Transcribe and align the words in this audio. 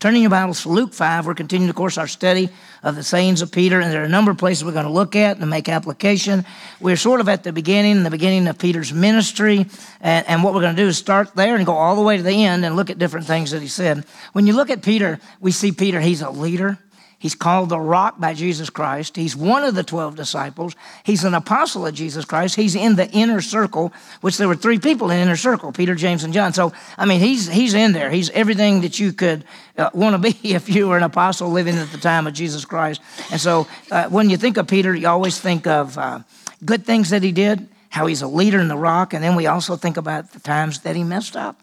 Turning 0.00 0.22
your 0.22 0.30
Bibles 0.30 0.62
to 0.62 0.70
Luke 0.70 0.94
5, 0.94 1.26
we're 1.26 1.34
continuing, 1.34 1.68
of 1.68 1.76
course, 1.76 1.98
our 1.98 2.06
study 2.06 2.48
of 2.82 2.96
the 2.96 3.02
sayings 3.02 3.42
of 3.42 3.52
Peter, 3.52 3.80
and 3.80 3.92
there 3.92 4.00
are 4.00 4.06
a 4.06 4.08
number 4.08 4.30
of 4.30 4.38
places 4.38 4.64
we're 4.64 4.72
going 4.72 4.86
to 4.86 4.90
look 4.90 5.14
at 5.14 5.36
and 5.36 5.50
make 5.50 5.68
application. 5.68 6.46
We're 6.80 6.96
sort 6.96 7.20
of 7.20 7.28
at 7.28 7.44
the 7.44 7.52
beginning, 7.52 8.02
the 8.02 8.08
beginning 8.08 8.48
of 8.48 8.56
Peter's 8.56 8.94
ministry, 8.94 9.66
and, 10.00 10.26
and 10.26 10.42
what 10.42 10.54
we're 10.54 10.62
going 10.62 10.74
to 10.74 10.82
do 10.82 10.88
is 10.88 10.96
start 10.96 11.34
there 11.34 11.54
and 11.54 11.66
go 11.66 11.74
all 11.74 11.96
the 11.96 12.02
way 12.02 12.16
to 12.16 12.22
the 12.22 12.46
end 12.46 12.64
and 12.64 12.76
look 12.76 12.88
at 12.88 12.98
different 12.98 13.26
things 13.26 13.50
that 13.50 13.60
he 13.60 13.68
said. 13.68 14.06
When 14.32 14.46
you 14.46 14.54
look 14.54 14.70
at 14.70 14.80
Peter, 14.80 15.20
we 15.38 15.52
see 15.52 15.70
Peter, 15.70 16.00
he's 16.00 16.22
a 16.22 16.30
leader. 16.30 16.78
He's 17.20 17.34
called 17.34 17.68
the 17.68 17.78
rock 17.78 18.18
by 18.18 18.32
Jesus 18.32 18.70
Christ. 18.70 19.14
He's 19.14 19.36
one 19.36 19.62
of 19.62 19.74
the 19.74 19.82
12 19.82 20.16
disciples. 20.16 20.74
He's 21.04 21.22
an 21.22 21.34
apostle 21.34 21.86
of 21.86 21.92
Jesus 21.92 22.24
Christ. 22.24 22.56
He's 22.56 22.74
in 22.74 22.96
the 22.96 23.10
inner 23.10 23.42
circle, 23.42 23.92
which 24.22 24.38
there 24.38 24.48
were 24.48 24.56
three 24.56 24.78
people 24.78 25.10
in 25.10 25.18
the 25.18 25.22
inner 25.22 25.36
circle 25.36 25.70
Peter, 25.70 25.94
James, 25.94 26.24
and 26.24 26.32
John. 26.32 26.54
So, 26.54 26.72
I 26.96 27.04
mean, 27.04 27.20
he's, 27.20 27.46
he's 27.46 27.74
in 27.74 27.92
there. 27.92 28.10
He's 28.10 28.30
everything 28.30 28.80
that 28.80 28.98
you 28.98 29.12
could 29.12 29.44
uh, 29.76 29.90
want 29.92 30.14
to 30.14 30.18
be 30.18 30.34
if 30.54 30.70
you 30.70 30.88
were 30.88 30.96
an 30.96 31.02
apostle 31.02 31.50
living 31.50 31.76
at 31.76 31.92
the 31.92 31.98
time 31.98 32.26
of 32.26 32.32
Jesus 32.32 32.64
Christ. 32.64 33.02
And 33.30 33.38
so, 33.38 33.66
uh, 33.90 34.08
when 34.08 34.30
you 34.30 34.38
think 34.38 34.56
of 34.56 34.66
Peter, 34.66 34.94
you 34.94 35.06
always 35.06 35.38
think 35.38 35.66
of 35.66 35.98
uh, 35.98 36.20
good 36.64 36.86
things 36.86 37.10
that 37.10 37.22
he 37.22 37.32
did, 37.32 37.68
how 37.90 38.06
he's 38.06 38.22
a 38.22 38.28
leader 38.28 38.60
in 38.60 38.68
the 38.68 38.78
rock, 38.78 39.12
and 39.12 39.22
then 39.22 39.36
we 39.36 39.46
also 39.46 39.76
think 39.76 39.98
about 39.98 40.32
the 40.32 40.40
times 40.40 40.80
that 40.80 40.96
he 40.96 41.04
messed 41.04 41.36
up. 41.36 41.60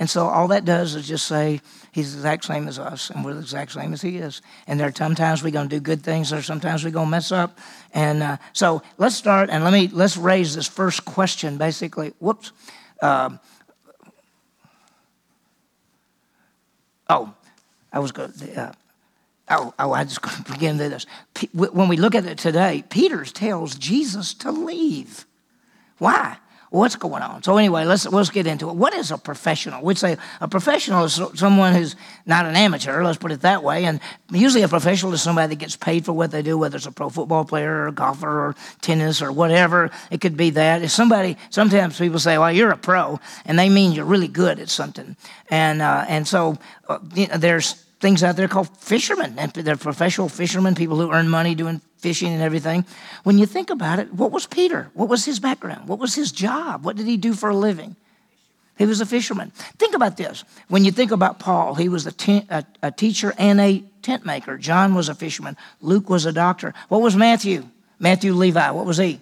And 0.00 0.08
so 0.08 0.26
all 0.28 0.48
that 0.48 0.64
does 0.64 0.94
is 0.94 1.06
just 1.06 1.26
say 1.26 1.60
he's 1.92 2.14
the 2.14 2.20
exact 2.20 2.46
same 2.46 2.66
as 2.68 2.78
us, 2.78 3.10
and 3.10 3.22
we're 3.22 3.34
the 3.34 3.40
exact 3.40 3.72
same 3.72 3.92
as 3.92 4.00
he 4.00 4.16
is. 4.16 4.40
And 4.66 4.80
there 4.80 4.88
are 4.88 4.92
sometimes 4.92 5.42
we're 5.42 5.50
going 5.50 5.68
to 5.68 5.76
do 5.76 5.78
good 5.78 6.02
things, 6.02 6.30
there 6.30 6.38
are 6.38 6.42
sometimes 6.42 6.82
we're 6.82 6.90
going 6.90 7.08
to 7.08 7.10
mess 7.10 7.30
up. 7.30 7.58
And 7.92 8.22
uh, 8.22 8.38
so 8.54 8.82
let's 8.96 9.14
start, 9.14 9.50
and 9.50 9.62
let 9.62 9.74
me 9.74 9.88
let's 9.92 10.16
raise 10.16 10.56
this 10.56 10.66
first 10.66 11.04
question. 11.04 11.58
Basically, 11.58 12.14
whoops. 12.18 12.52
Uh, 13.02 13.36
oh, 17.10 17.34
I 17.92 17.98
was 17.98 18.10
going. 18.10 18.32
Uh, 18.56 18.72
oh, 19.50 19.74
oh, 19.78 19.92
I 19.92 20.04
just 20.04 20.22
going 20.22 20.42
to 20.44 20.52
begin 20.52 20.78
to 20.78 20.88
this. 20.88 21.04
When 21.52 21.88
we 21.88 21.98
look 21.98 22.14
at 22.14 22.24
it 22.24 22.38
today, 22.38 22.84
Peter 22.88 23.22
tells 23.26 23.74
Jesus 23.74 24.32
to 24.34 24.50
leave. 24.50 25.26
Why? 25.98 26.38
What's 26.70 26.96
going 26.96 27.22
on. 27.22 27.42
So 27.42 27.56
anyway, 27.56 27.84
let's 27.84 28.06
let's 28.06 28.30
get 28.30 28.46
into 28.46 28.70
it. 28.70 28.76
What 28.76 28.94
is 28.94 29.10
a 29.10 29.18
professional? 29.18 29.82
We'd 29.82 29.98
say 29.98 30.16
a 30.40 30.48
professional 30.48 31.04
is 31.04 31.20
someone 31.34 31.74
who's 31.74 31.96
not 32.26 32.46
an 32.46 32.56
amateur. 32.56 33.04
Let's 33.04 33.18
put 33.18 33.32
it 33.32 33.42
that 33.42 33.62
way. 33.62 33.84
And 33.84 34.00
usually, 34.30 34.62
a 34.62 34.68
professional 34.68 35.12
is 35.12 35.20
somebody 35.20 35.48
that 35.54 35.58
gets 35.58 35.76
paid 35.76 36.04
for 36.04 36.12
what 36.12 36.30
they 36.30 36.42
do, 36.42 36.56
whether 36.56 36.76
it's 36.76 36.86
a 36.86 36.92
pro 36.92 37.10
football 37.10 37.44
player 37.44 37.82
or 37.82 37.88
a 37.88 37.92
golfer 37.92 38.28
or 38.28 38.54
tennis 38.80 39.20
or 39.20 39.32
whatever. 39.32 39.90
It 40.10 40.20
could 40.20 40.36
be 40.36 40.50
that. 40.50 40.82
If 40.82 40.90
somebody. 40.90 41.36
Sometimes 41.50 41.98
people 41.98 42.18
say, 42.18 42.38
"Well, 42.38 42.52
you're 42.52 42.70
a 42.70 42.76
pro," 42.76 43.20
and 43.44 43.58
they 43.58 43.68
mean 43.68 43.92
you're 43.92 44.04
really 44.04 44.28
good 44.28 44.60
at 44.60 44.70
something. 44.70 45.16
And 45.50 45.82
uh, 45.82 46.04
and 46.08 46.26
so 46.26 46.56
uh, 46.88 46.98
there's 47.36 47.84
things 48.00 48.22
out 48.22 48.36
there 48.36 48.48
called 48.48 48.68
fishermen, 48.78 49.38
and 49.38 49.52
they're 49.52 49.76
professional 49.76 50.28
fishermen, 50.28 50.74
people 50.74 50.98
who 50.98 51.12
earn 51.12 51.28
money 51.28 51.54
doing 51.54 51.80
fishing 51.98 52.32
and 52.32 52.42
everything. 52.42 52.84
When 53.24 53.38
you 53.38 53.46
think 53.46 53.70
about 53.70 53.98
it, 53.98 54.12
what 54.14 54.32
was 54.32 54.46
Peter? 54.46 54.90
What 54.94 55.08
was 55.08 55.24
his 55.24 55.38
background? 55.38 55.86
What 55.86 55.98
was 55.98 56.14
his 56.14 56.32
job? 56.32 56.84
What 56.84 56.96
did 56.96 57.06
he 57.06 57.18
do 57.18 57.34
for 57.34 57.50
a 57.50 57.56
living? 57.56 57.96
He 58.78 58.86
was 58.86 59.02
a 59.02 59.06
fisherman. 59.06 59.50
Think 59.78 59.94
about 59.94 60.16
this. 60.16 60.42
When 60.68 60.86
you 60.86 60.90
think 60.90 61.10
about 61.10 61.38
Paul, 61.38 61.74
he 61.74 61.90
was 61.90 62.06
a, 62.06 62.12
tent, 62.12 62.46
a, 62.48 62.64
a 62.82 62.90
teacher 62.90 63.34
and 63.36 63.60
a 63.60 63.84
tent 64.00 64.24
maker. 64.24 64.56
John 64.56 64.94
was 64.94 65.10
a 65.10 65.14
fisherman. 65.14 65.58
Luke 65.82 66.08
was 66.08 66.24
a 66.24 66.32
doctor. 66.32 66.72
What 66.88 67.02
was 67.02 67.14
Matthew? 67.14 67.68
Matthew 67.98 68.32
Levi. 68.32 68.70
What 68.70 68.86
was 68.86 68.96
he? 68.96 69.20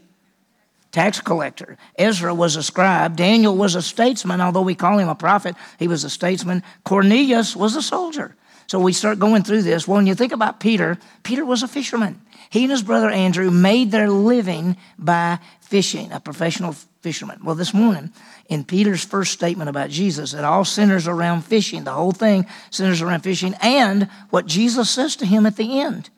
Tax 0.93 1.21
collector. 1.21 1.77
Ezra 1.97 2.33
was 2.33 2.55
a 2.55 2.63
scribe. 2.63 3.17
Daniel 3.17 3.57
was 3.57 3.75
a 3.75 3.83
statesman, 3.83 4.41
although 4.41 4.63
we 4.63 4.77
call 4.77 4.99
him 4.99 5.09
a 5.09 5.17
prophet. 5.17 5.57
He 5.81 5.89
was 5.89 6.05
a 6.05 6.11
statesman. 6.11 6.63
Cornelius 6.85 7.57
was 7.57 7.75
a 7.75 7.83
soldier. 7.83 8.37
So 8.69 8.79
we 8.79 8.93
start 8.93 9.19
going 9.19 9.43
through 9.45 9.63
this. 9.63 9.89
Well, 9.89 9.97
when 9.97 10.07
you 10.07 10.15
think 10.15 10.33
about 10.33 10.61
Peter, 10.61 10.99
Peter 11.23 11.45
was 11.45 11.63
a 11.63 11.69
fisherman. 11.69 12.21
He 12.51 12.65
and 12.65 12.71
his 12.71 12.83
brother 12.83 13.09
Andrew 13.09 13.51
made 13.51 13.91
their 13.91 14.11
living 14.11 14.77
by 14.99 15.39
fishing, 15.61 16.13
a 16.13 16.21
professional 16.21 16.75
fisherman. 17.01 17.41
Well, 17.43 17.55
this 17.55 17.73
morning, 17.73 18.13
in 18.49 18.65
Peter's 18.65 19.05
first 19.05 19.33
statement 19.33 19.71
about 19.71 19.89
Jesus, 19.89 20.35
it 20.35 20.45
all 20.45 20.67
centers 20.67 21.09
around 21.09 21.43
fishing. 21.43 21.85
The 21.85 21.93
whole 21.93 22.13
thing 22.13 22.47
centers 22.71 23.01
around 23.01 23.23
fishing 23.23 23.55
and 23.63 24.09
what 24.31 24.47
Jesus 24.47 24.91
says 24.91 25.17
to 25.17 25.27
him 25.27 25.47
at 25.47 25.57
the 25.57 25.81
end. 25.81 26.11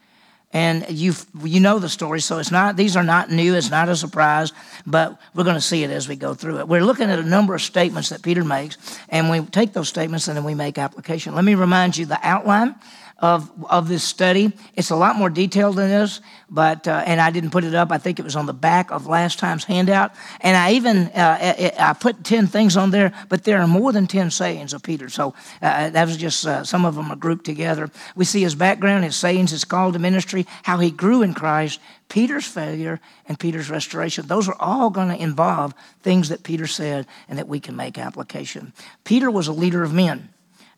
And 0.53 0.85
you 0.91 1.15
you 1.45 1.61
know 1.61 1.79
the 1.79 1.89
story, 1.89 2.21
so 2.21 2.39
it's 2.39 2.51
not 2.51 2.77
these 2.77 2.97
are 2.97 3.05
not 3.05 3.31
new. 3.31 3.55
It's 3.55 3.71
not 3.71 3.89
a 3.89 3.95
surprise, 3.95 4.53
but 4.85 5.17
we're 5.33 5.45
going 5.45 5.55
to 5.55 5.61
see 5.61 5.85
it 5.85 5.91
as 5.91 6.09
we 6.09 6.17
go 6.17 6.35
through 6.35 6.59
it. 6.59 6.67
We're 6.67 6.85
looking 6.85 7.09
at 7.09 7.21
a 7.21 7.25
number 7.25 7.55
of 7.55 7.63
statements 7.63 8.09
that 8.09 8.23
Peter 8.23 8.43
makes, 8.43 8.77
and 9.11 9.31
we 9.31 9.43
take 9.43 9.73
those 9.75 9.89
statements 9.89 10.27
and 10.27 10.37
then 10.37 10.43
we 10.43 10.55
make 10.55 10.77
application. 10.77 11.37
Let 11.37 11.45
me 11.45 11.55
remind 11.55 11.97
you 11.97 12.07
the 12.07 12.19
outline 12.23 12.75
of, 13.21 13.51
of 13.69 13.89
this 13.89 14.03
study. 14.03 14.53
It's 14.75 14.91
a 14.91 14.97
lot 14.97 15.17
more 15.17 15.29
detailed 15.29 15.77
than 15.77 15.91
this, 15.91 16.21
but, 16.49 16.89
uh, 16.89 17.03
and 17.05 17.21
I 17.21 17.31
didn't 17.31 17.51
put 17.51 17.65
it 17.65 17.75
up. 17.75 17.93
I 17.93 17.99
think 17.99 18.19
it 18.19 18.23
was 18.23 18.35
on 18.35 18.47
the 18.47 18.55
back 18.55 18.91
of 18.91 19.07
last 19.07 19.39
time's 19.39 19.65
handout. 19.65 20.13
And 20.41 20.57
I 20.57 20.73
even, 20.73 21.09
uh, 21.09 21.73
I 21.79 21.93
put 21.93 22.25
10 22.25 22.47
things 22.47 22.77
on 22.77 22.91
there, 22.91 23.13
but 23.29 23.45
there 23.45 23.61
are 23.61 23.67
more 23.67 23.93
than 23.93 24.07
10 24.07 24.31
sayings 24.31 24.73
of 24.73 24.83
Peter. 24.83 25.11
So 25.11 25.35
uh, 25.61 25.91
that 25.91 26.07
was 26.07 26.17
just, 26.17 26.47
uh, 26.47 26.65
some 26.65 26.85
of 26.85 26.95
them 26.95 27.13
are 27.13 27.17
grouped 27.17 27.45
together. 27.45 27.91
We 28.17 28.25
see 28.25 28.43
his 28.43 28.55
background, 28.55 29.05
his 29.05 29.17
sayings, 29.17 29.51
his 29.51 29.65
call 29.65 29.93
to 29.93 29.99
ministry, 29.99 30.47
how 30.63 30.79
he 30.79 30.91
grew 30.91 31.23
in 31.23 31.35
Christ, 31.35 31.79
Peter's 32.09 32.47
failure, 32.47 33.01
and 33.27 33.39
Peter's 33.39 33.71
restoration. 33.71 34.27
Those 34.27 34.49
are 34.49 34.57
all 34.59 34.89
going 34.89 35.09
to 35.09 35.23
involve 35.23 35.75
things 36.03 36.31
that 36.31 36.43
Peter 36.43 36.67
said 36.67 37.07
and 37.29 37.39
that 37.39 37.49
we 37.49 37.61
can 37.61 37.77
make 37.77 37.99
application. 37.99 38.73
Peter 39.05 39.31
was 39.31 39.47
a 39.47 39.53
leader 39.53 39.83
of 39.83 39.93
men, 39.93 40.31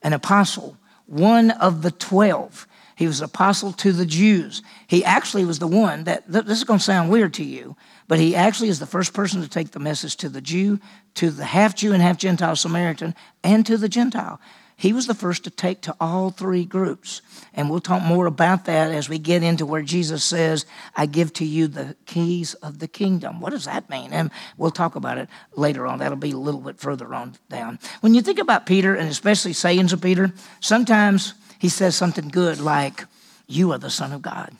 an 0.02 0.12
apostle, 0.12 0.76
one 1.06 1.50
of 1.50 1.82
the 1.82 1.90
12. 1.90 2.66
He 2.96 3.06
was 3.06 3.20
apostle 3.20 3.72
to 3.72 3.92
the 3.92 4.06
Jews. 4.06 4.62
He 4.86 5.04
actually 5.04 5.44
was 5.44 5.58
the 5.58 5.66
one 5.66 6.04
that, 6.04 6.30
this 6.30 6.58
is 6.58 6.64
going 6.64 6.78
to 6.78 6.84
sound 6.84 7.10
weird 7.10 7.34
to 7.34 7.44
you, 7.44 7.76
but 8.06 8.18
he 8.18 8.36
actually 8.36 8.68
is 8.68 8.78
the 8.78 8.86
first 8.86 9.12
person 9.12 9.42
to 9.42 9.48
take 9.48 9.70
the 9.70 9.80
message 9.80 10.16
to 10.16 10.28
the 10.28 10.40
Jew, 10.40 10.78
to 11.14 11.30
the 11.30 11.44
half 11.44 11.74
Jew 11.74 11.92
and 11.92 12.02
half 12.02 12.18
Gentile 12.18 12.54
Samaritan, 12.54 13.14
and 13.42 13.64
to 13.66 13.76
the 13.76 13.88
Gentile. 13.88 14.40
He 14.82 14.92
was 14.92 15.06
the 15.06 15.14
first 15.14 15.44
to 15.44 15.50
take 15.50 15.80
to 15.82 15.94
all 16.00 16.30
three 16.30 16.64
groups. 16.64 17.22
And 17.54 17.70
we'll 17.70 17.78
talk 17.78 18.02
more 18.02 18.26
about 18.26 18.64
that 18.64 18.90
as 18.90 19.08
we 19.08 19.16
get 19.16 19.44
into 19.44 19.64
where 19.64 19.80
Jesus 19.80 20.24
says, 20.24 20.66
I 20.96 21.06
give 21.06 21.32
to 21.34 21.44
you 21.44 21.68
the 21.68 21.94
keys 22.04 22.54
of 22.54 22.80
the 22.80 22.88
kingdom. 22.88 23.38
What 23.38 23.50
does 23.50 23.66
that 23.66 23.88
mean? 23.88 24.12
And 24.12 24.32
we'll 24.56 24.72
talk 24.72 24.96
about 24.96 25.18
it 25.18 25.28
later 25.54 25.86
on. 25.86 26.00
That'll 26.00 26.16
be 26.16 26.32
a 26.32 26.36
little 26.36 26.60
bit 26.60 26.80
further 26.80 27.14
on 27.14 27.36
down. 27.48 27.78
When 28.00 28.12
you 28.12 28.22
think 28.22 28.40
about 28.40 28.66
Peter, 28.66 28.96
and 28.96 29.08
especially 29.08 29.52
sayings 29.52 29.92
of 29.92 30.00
Peter, 30.00 30.32
sometimes 30.58 31.34
he 31.60 31.68
says 31.68 31.94
something 31.94 32.26
good 32.26 32.58
like, 32.58 33.04
You 33.46 33.70
are 33.70 33.78
the 33.78 33.88
Son 33.88 34.10
of 34.10 34.20
God. 34.20 34.50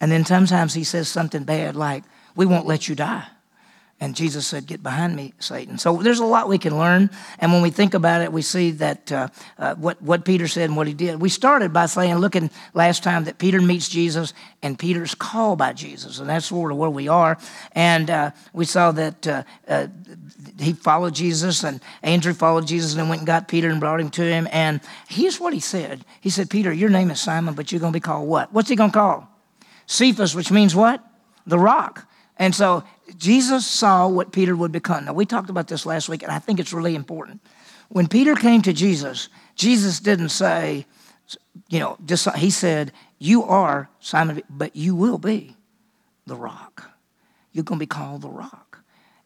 And 0.00 0.12
then 0.12 0.24
sometimes 0.24 0.74
he 0.74 0.84
says 0.84 1.08
something 1.08 1.42
bad 1.42 1.74
like, 1.74 2.04
We 2.36 2.46
won't 2.46 2.68
let 2.68 2.88
you 2.88 2.94
die. 2.94 3.26
And 4.00 4.14
Jesus 4.14 4.46
said, 4.46 4.66
Get 4.66 4.82
behind 4.82 5.16
me, 5.16 5.34
Satan. 5.40 5.76
So 5.76 5.96
there's 5.96 6.20
a 6.20 6.24
lot 6.24 6.48
we 6.48 6.58
can 6.58 6.78
learn. 6.78 7.10
And 7.40 7.52
when 7.52 7.62
we 7.62 7.70
think 7.70 7.94
about 7.94 8.20
it, 8.22 8.32
we 8.32 8.42
see 8.42 8.70
that 8.72 9.10
uh, 9.10 9.28
uh, 9.58 9.74
what, 9.74 10.00
what 10.00 10.24
Peter 10.24 10.46
said 10.46 10.64
and 10.64 10.76
what 10.76 10.86
he 10.86 10.94
did. 10.94 11.20
We 11.20 11.28
started 11.28 11.72
by 11.72 11.86
saying, 11.86 12.14
looking 12.16 12.50
last 12.74 13.02
time, 13.02 13.24
that 13.24 13.38
Peter 13.38 13.60
meets 13.60 13.88
Jesus 13.88 14.34
and 14.62 14.78
Peter's 14.78 15.16
called 15.16 15.58
by 15.58 15.72
Jesus. 15.72 16.20
And 16.20 16.28
that's 16.28 16.46
sort 16.46 16.70
of 16.70 16.78
where 16.78 16.90
we 16.90 17.08
are. 17.08 17.38
And 17.72 18.08
uh, 18.08 18.30
we 18.52 18.66
saw 18.66 18.92
that 18.92 19.26
uh, 19.26 19.42
uh, 19.66 19.88
he 20.60 20.72
followed 20.72 21.14
Jesus, 21.14 21.64
and 21.64 21.80
Andrew 22.02 22.34
followed 22.34 22.66
Jesus 22.66 22.94
and 22.96 23.08
went 23.08 23.20
and 23.22 23.26
got 23.26 23.48
Peter 23.48 23.68
and 23.68 23.80
brought 23.80 24.00
him 24.00 24.10
to 24.10 24.22
him. 24.22 24.48
And 24.52 24.80
here's 25.08 25.40
what 25.40 25.52
he 25.52 25.60
said 25.60 26.04
He 26.20 26.30
said, 26.30 26.50
Peter, 26.50 26.72
your 26.72 26.88
name 26.88 27.10
is 27.10 27.20
Simon, 27.20 27.54
but 27.54 27.72
you're 27.72 27.80
going 27.80 27.92
to 27.92 27.96
be 27.96 28.00
called 28.00 28.28
what? 28.28 28.52
What's 28.52 28.68
he 28.68 28.76
going 28.76 28.90
to 28.90 28.98
call? 28.98 29.28
Cephas, 29.86 30.34
which 30.34 30.52
means 30.52 30.74
what? 30.74 31.04
The 31.46 31.58
rock. 31.58 32.04
And 32.36 32.54
so 32.54 32.84
Jesus 33.16 33.66
saw 33.66 34.08
what 34.08 34.32
Peter 34.32 34.54
would 34.54 34.72
become. 34.72 35.04
Now, 35.04 35.12
we 35.12 35.26
talked 35.26 35.50
about 35.50 35.68
this 35.68 35.86
last 35.86 36.08
week, 36.08 36.22
and 36.22 36.32
I 36.32 36.38
think 36.38 36.60
it's 36.60 36.72
really 36.72 36.94
important. 36.94 37.40
When 37.88 38.06
Peter 38.06 38.34
came 38.34 38.62
to 38.62 38.72
Jesus, 38.72 39.28
Jesus 39.54 40.00
didn't 40.00 40.28
say, 40.28 40.86
you 41.68 41.78
know, 41.78 41.96
just 42.04 42.28
he 42.36 42.50
said, 42.50 42.92
You 43.18 43.44
are 43.44 43.88
Simon, 44.00 44.42
but 44.48 44.76
you 44.76 44.94
will 44.94 45.18
be 45.18 45.56
the 46.26 46.36
rock. 46.36 46.90
You're 47.52 47.64
going 47.64 47.78
to 47.78 47.82
be 47.82 47.86
called 47.86 48.22
the 48.22 48.28
rock. 48.28 48.80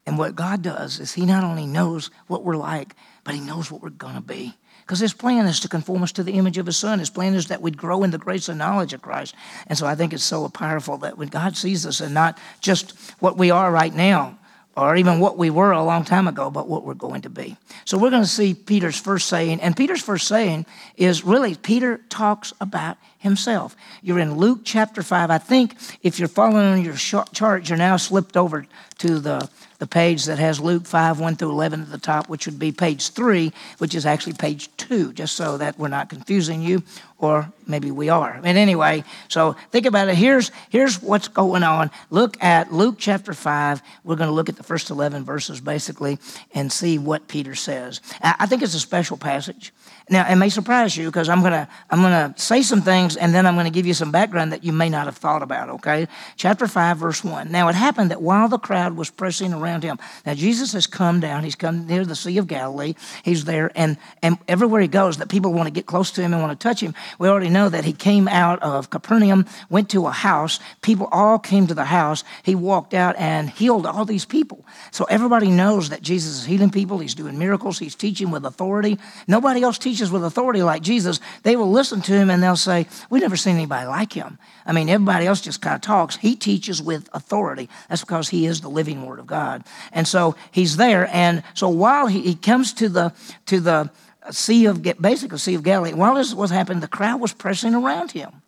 And 0.06 0.18
what 0.18 0.34
God 0.34 0.62
does 0.62 0.98
is 1.00 1.12
He 1.12 1.26
not 1.26 1.44
only 1.44 1.66
knows 1.66 2.10
what 2.26 2.44
we're 2.44 2.56
like, 2.56 2.94
but 3.24 3.34
He 3.34 3.40
knows 3.40 3.70
what 3.70 3.82
we're 3.82 3.90
going 3.90 4.16
to 4.16 4.20
be. 4.20 4.54
Because 4.82 4.98
his 4.98 5.14
plan 5.14 5.46
is 5.46 5.60
to 5.60 5.68
conform 5.68 6.02
us 6.02 6.12
to 6.12 6.24
the 6.24 6.32
image 6.32 6.58
of 6.58 6.66
his 6.66 6.76
son. 6.76 6.98
His 6.98 7.08
plan 7.08 7.34
is 7.34 7.46
that 7.46 7.62
we'd 7.62 7.76
grow 7.76 8.02
in 8.02 8.10
the 8.10 8.18
grace 8.18 8.48
and 8.48 8.58
knowledge 8.58 8.92
of 8.92 9.00
Christ. 9.00 9.34
And 9.68 9.78
so 9.78 9.86
I 9.86 9.94
think 9.94 10.12
it's 10.12 10.24
so 10.24 10.48
powerful 10.48 10.98
that 10.98 11.16
when 11.16 11.28
God 11.28 11.56
sees 11.56 11.86
us 11.86 12.00
and 12.00 12.12
not 12.12 12.36
just 12.60 12.98
what 13.20 13.38
we 13.38 13.50
are 13.50 13.70
right 13.70 13.94
now, 13.94 14.38
or 14.76 14.96
even 14.96 15.20
what 15.20 15.36
we 15.36 15.50
were 15.50 15.70
a 15.70 15.84
long 15.84 16.04
time 16.04 16.26
ago, 16.26 16.50
but 16.50 16.66
what 16.66 16.84
we're 16.84 16.94
going 16.94 17.22
to 17.22 17.30
be. 17.30 17.56
So 17.84 17.98
we're 17.98 18.10
going 18.10 18.22
to 18.22 18.28
see 18.28 18.54
Peter's 18.54 18.98
first 18.98 19.28
saying, 19.28 19.60
and 19.60 19.76
Peter's 19.76 20.02
first 20.02 20.26
saying 20.26 20.66
is 20.96 21.24
really 21.24 21.54
Peter 21.54 22.00
talks 22.08 22.52
about 22.60 22.96
himself. 23.22 23.76
You're 24.02 24.18
in 24.18 24.36
Luke 24.36 24.60
chapter 24.64 25.02
5. 25.02 25.30
I 25.30 25.38
think 25.38 25.76
if 26.02 26.18
you're 26.18 26.28
following 26.28 26.84
your 26.84 26.96
chart, 26.96 27.68
you're 27.68 27.78
now 27.78 27.96
slipped 27.96 28.36
over 28.36 28.66
to 28.98 29.18
the 29.18 29.48
the 29.82 29.86
page 29.88 30.26
that 30.26 30.38
has 30.38 30.60
Luke 30.60 30.86
5, 30.86 31.18
1 31.18 31.34
through 31.34 31.50
11 31.50 31.80
at 31.80 31.90
the 31.90 31.98
top, 31.98 32.28
which 32.28 32.46
would 32.46 32.56
be 32.56 32.70
page 32.70 33.10
3, 33.10 33.52
which 33.78 33.96
is 33.96 34.06
actually 34.06 34.34
page 34.34 34.70
2, 34.76 35.12
just 35.12 35.34
so 35.34 35.58
that 35.58 35.76
we're 35.76 35.88
not 35.88 36.08
confusing 36.08 36.62
you, 36.62 36.84
or 37.18 37.52
maybe 37.66 37.90
we 37.90 38.08
are. 38.08 38.40
And 38.44 38.56
anyway, 38.56 39.02
so 39.26 39.56
think 39.72 39.86
about 39.86 40.08
it. 40.08 40.14
Here's, 40.14 40.52
here's 40.70 41.02
what's 41.02 41.26
going 41.26 41.64
on. 41.64 41.90
Look 42.10 42.40
at 42.40 42.72
Luke 42.72 42.94
chapter 42.96 43.34
5. 43.34 43.82
We're 44.04 44.14
going 44.14 44.28
to 44.28 44.34
look 44.34 44.48
at 44.48 44.54
the 44.54 44.62
first 44.62 44.88
11 44.88 45.24
verses 45.24 45.60
basically 45.60 46.20
and 46.54 46.70
see 46.70 46.96
what 46.98 47.26
Peter 47.26 47.56
says. 47.56 48.00
I 48.22 48.46
think 48.46 48.62
it's 48.62 48.74
a 48.74 48.80
special 48.80 49.16
passage. 49.16 49.72
Now, 50.10 50.30
it 50.30 50.36
may 50.36 50.48
surprise 50.48 50.96
you 50.96 51.06
because 51.06 51.28
I'm 51.28 51.40
going 51.40 51.52
to 51.52 51.68
I'm 51.90 52.00
going 52.00 52.32
to 52.32 52.40
say 52.40 52.62
some 52.62 52.82
things 52.82 53.16
and 53.16 53.34
then 53.34 53.46
I'm 53.46 53.54
going 53.54 53.66
to 53.66 53.70
give 53.70 53.86
you 53.86 53.94
some 53.94 54.10
background 54.10 54.52
that 54.52 54.64
you 54.64 54.72
may 54.72 54.88
not 54.88 55.06
have 55.06 55.16
thought 55.16 55.42
about, 55.42 55.68
okay? 55.70 56.08
Chapter 56.36 56.66
5 56.66 56.98
verse 56.98 57.22
1. 57.22 57.50
Now, 57.52 57.68
it 57.68 57.74
happened 57.74 58.10
that 58.10 58.20
while 58.20 58.48
the 58.48 58.58
crowd 58.58 58.96
was 58.96 59.10
pressing 59.10 59.52
around 59.52 59.84
him. 59.84 59.98
Now, 60.26 60.34
Jesus 60.34 60.72
has 60.72 60.86
come 60.86 61.20
down. 61.20 61.44
He's 61.44 61.54
come 61.54 61.86
near 61.86 62.04
the 62.04 62.16
Sea 62.16 62.38
of 62.38 62.46
Galilee. 62.46 62.94
He's 63.22 63.44
there 63.44 63.70
and 63.74 63.96
and 64.22 64.38
everywhere 64.48 64.80
he 64.80 64.88
goes 64.88 65.18
that 65.18 65.28
people 65.28 65.52
want 65.52 65.66
to 65.66 65.72
get 65.72 65.86
close 65.86 66.10
to 66.12 66.22
him 66.22 66.32
and 66.32 66.42
want 66.42 66.58
to 66.58 66.62
touch 66.62 66.80
him. 66.80 66.94
We 67.18 67.28
already 67.28 67.50
know 67.50 67.68
that 67.68 67.84
he 67.84 67.92
came 67.92 68.26
out 68.26 68.60
of 68.62 68.90
Capernaum, 68.90 69.46
went 69.70 69.88
to 69.90 70.06
a 70.06 70.10
house. 70.10 70.58
People 70.82 71.08
all 71.12 71.38
came 71.38 71.66
to 71.68 71.74
the 71.74 71.84
house. 71.84 72.24
He 72.42 72.54
walked 72.54 72.92
out 72.92 73.14
and 73.16 73.48
healed 73.48 73.86
all 73.86 74.04
these 74.04 74.24
people. 74.24 74.64
So 74.90 75.04
everybody 75.04 75.50
knows 75.50 75.90
that 75.90 76.02
Jesus 76.02 76.40
is 76.40 76.44
healing 76.44 76.70
people. 76.70 76.98
He's 76.98 77.14
doing 77.14 77.38
miracles. 77.38 77.78
He's 77.78 77.94
teaching 77.94 78.30
with 78.30 78.44
authority. 78.44 78.98
Nobody 79.28 79.62
else 79.62 79.78
teaches 79.78 79.91
teaches 79.92 80.10
with 80.10 80.24
authority 80.24 80.62
like 80.62 80.80
Jesus, 80.80 81.20
they 81.42 81.54
will 81.54 81.70
listen 81.70 82.00
to 82.00 82.12
him 82.12 82.30
and 82.30 82.42
they'll 82.42 82.56
say, 82.56 82.86
We've 83.10 83.20
never 83.20 83.36
seen 83.36 83.56
anybody 83.56 83.86
like 83.86 84.14
him. 84.14 84.38
I 84.64 84.72
mean, 84.72 84.88
everybody 84.88 85.26
else 85.26 85.42
just 85.42 85.60
kind 85.60 85.74
of 85.74 85.82
talks. 85.82 86.16
He 86.16 86.34
teaches 86.34 86.80
with 86.80 87.10
authority. 87.12 87.68
That's 87.90 88.00
because 88.00 88.30
he 88.30 88.46
is 88.46 88.62
the 88.62 88.70
living 88.70 89.04
word 89.04 89.18
of 89.18 89.26
God. 89.26 89.64
And 89.92 90.08
so 90.08 90.34
he's 90.50 90.78
there. 90.78 91.08
And 91.14 91.42
so 91.52 91.68
while 91.68 92.06
he, 92.06 92.22
he 92.22 92.34
comes 92.34 92.72
to 92.74 92.88
the 92.88 93.12
to 93.46 93.60
the 93.60 93.90
Sea 94.30 94.66
of 94.66 94.82
basically 95.00 95.38
Sea 95.38 95.56
of 95.56 95.62
Galilee, 95.62 95.92
while 95.92 96.14
this 96.14 96.32
was 96.32 96.50
happening, 96.50 96.80
the 96.80 96.88
crowd 96.88 97.20
was 97.20 97.34
pressing 97.34 97.74
around 97.74 98.12
him 98.12 98.40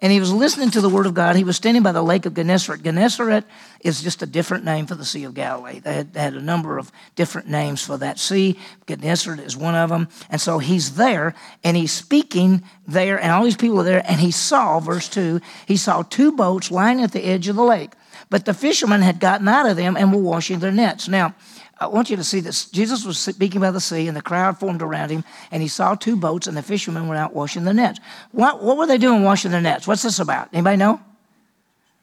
and 0.00 0.12
he 0.12 0.20
was 0.20 0.32
listening 0.32 0.70
to 0.72 0.80
the 0.80 0.90
word 0.90 1.06
of 1.06 1.14
God. 1.14 1.36
He 1.36 1.44
was 1.44 1.56
standing 1.56 1.82
by 1.82 1.92
the 1.92 2.02
lake 2.02 2.26
of 2.26 2.34
Gennesaret. 2.34 2.82
Gennesaret 2.82 3.44
is 3.80 4.02
just 4.02 4.22
a 4.22 4.26
different 4.26 4.64
name 4.64 4.86
for 4.86 4.94
the 4.94 5.04
Sea 5.04 5.24
of 5.24 5.34
Galilee. 5.34 5.80
They 5.80 5.94
had, 5.94 6.12
they 6.12 6.20
had, 6.20 6.34
a 6.34 6.40
number 6.40 6.78
of 6.78 6.92
different 7.14 7.48
names 7.48 7.82
for 7.82 7.96
that 7.96 8.18
sea. 8.18 8.58
Gennesaret 8.86 9.40
is 9.40 9.56
one 9.56 9.74
of 9.74 9.88
them. 9.88 10.08
And 10.28 10.40
so 10.40 10.58
he's 10.58 10.96
there 10.96 11.34
and 11.64 11.76
he's 11.76 11.92
speaking 11.92 12.62
there, 12.86 13.20
and 13.20 13.32
all 13.32 13.44
these 13.44 13.56
people 13.56 13.80
are 13.80 13.84
there. 13.84 14.02
And 14.06 14.20
he 14.20 14.30
saw, 14.30 14.80
verse 14.80 15.08
2, 15.08 15.40
he 15.66 15.76
saw 15.76 16.02
two 16.02 16.32
boats 16.32 16.70
lying 16.70 17.02
at 17.02 17.12
the 17.12 17.24
edge 17.24 17.48
of 17.48 17.56
the 17.56 17.64
lake. 17.64 17.92
But 18.28 18.44
the 18.44 18.54
fishermen 18.54 19.02
had 19.02 19.20
gotten 19.20 19.48
out 19.48 19.68
of 19.68 19.76
them 19.76 19.96
and 19.96 20.12
were 20.12 20.20
washing 20.20 20.58
their 20.58 20.72
nets. 20.72 21.08
Now, 21.08 21.34
I 21.78 21.88
want 21.88 22.08
you 22.08 22.16
to 22.16 22.24
see 22.24 22.40
this. 22.40 22.70
Jesus 22.70 23.04
was 23.04 23.18
speaking 23.18 23.60
by 23.60 23.70
the 23.70 23.80
sea, 23.80 24.08
and 24.08 24.16
the 24.16 24.22
crowd 24.22 24.58
formed 24.58 24.80
around 24.80 25.10
him, 25.10 25.24
and 25.50 25.62
he 25.62 25.68
saw 25.68 25.94
two 25.94 26.16
boats, 26.16 26.46
and 26.46 26.56
the 26.56 26.62
fishermen 26.62 27.06
were 27.06 27.16
out 27.16 27.34
washing 27.34 27.64
their 27.64 27.74
nets. 27.74 28.00
What, 28.32 28.62
what 28.62 28.78
were 28.78 28.86
they 28.86 28.96
doing 28.96 29.22
washing 29.24 29.50
their 29.50 29.60
nets? 29.60 29.86
What's 29.86 30.02
this 30.02 30.18
about? 30.18 30.48
Anybody 30.54 30.78
know? 30.78 31.00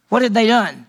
What 0.09 0.21
had 0.21 0.35
they 0.35 0.45
done? 0.45 0.85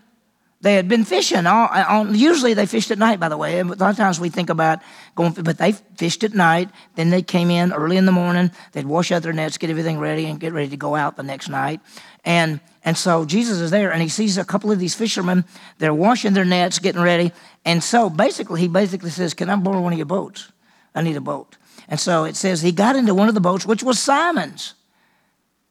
They 0.61 0.75
had 0.75 0.87
been 0.87 1.03
fishing. 1.03 1.45
All, 1.45 1.69
uh, 1.71 1.85
all, 1.87 2.15
usually 2.15 2.53
they 2.53 2.65
fished 2.65 2.89
at 2.89 2.97
night, 2.97 3.19
by 3.19 3.29
the 3.29 3.37
way. 3.37 3.59
A 3.59 3.63
lot 3.63 3.91
of 3.91 3.97
times 3.97 4.19
we 4.19 4.29
think 4.29 4.49
about 4.49 4.79
going, 5.13 5.33
but 5.33 5.57
they 5.57 5.73
fished 5.73 6.23
at 6.23 6.33
night. 6.33 6.69
Then 6.95 7.09
they 7.09 7.21
came 7.21 7.51
in 7.51 7.71
early 7.71 7.97
in 7.97 8.05
the 8.05 8.11
morning. 8.11 8.51
They'd 8.71 8.85
wash 8.85 9.11
out 9.11 9.21
their 9.21 9.33
nets, 9.33 9.57
get 9.57 9.69
everything 9.69 9.99
ready, 9.99 10.25
and 10.25 10.39
get 10.39 10.53
ready 10.53 10.69
to 10.69 10.77
go 10.77 10.95
out 10.95 11.17
the 11.17 11.23
next 11.23 11.49
night. 11.49 11.81
And, 12.23 12.59
and 12.83 12.97
so 12.97 13.25
Jesus 13.25 13.59
is 13.59 13.69
there 13.69 13.91
and 13.91 14.01
he 14.01 14.09
sees 14.09 14.37
a 14.37 14.45
couple 14.45 14.71
of 14.71 14.79
these 14.79 14.95
fishermen. 14.95 15.45
They're 15.77 15.93
washing 15.93 16.33
their 16.33 16.45
nets, 16.45 16.79
getting 16.79 17.01
ready. 17.01 17.31
And 17.63 17.83
so 17.83 18.09
basically, 18.09 18.61
he 18.61 18.67
basically 18.67 19.11
says, 19.11 19.33
Can 19.33 19.49
I 19.49 19.55
borrow 19.57 19.81
one 19.81 19.93
of 19.93 19.99
your 19.99 20.07
boats? 20.07 20.51
I 20.95 21.01
need 21.01 21.17
a 21.17 21.21
boat. 21.21 21.57
And 21.87 21.99
so 21.99 22.23
it 22.23 22.35
says 22.35 22.61
he 22.61 22.71
got 22.71 22.95
into 22.95 23.13
one 23.13 23.27
of 23.27 23.35
the 23.35 23.41
boats, 23.41 23.65
which 23.65 23.83
was 23.83 23.99
Simon's. 23.99 24.73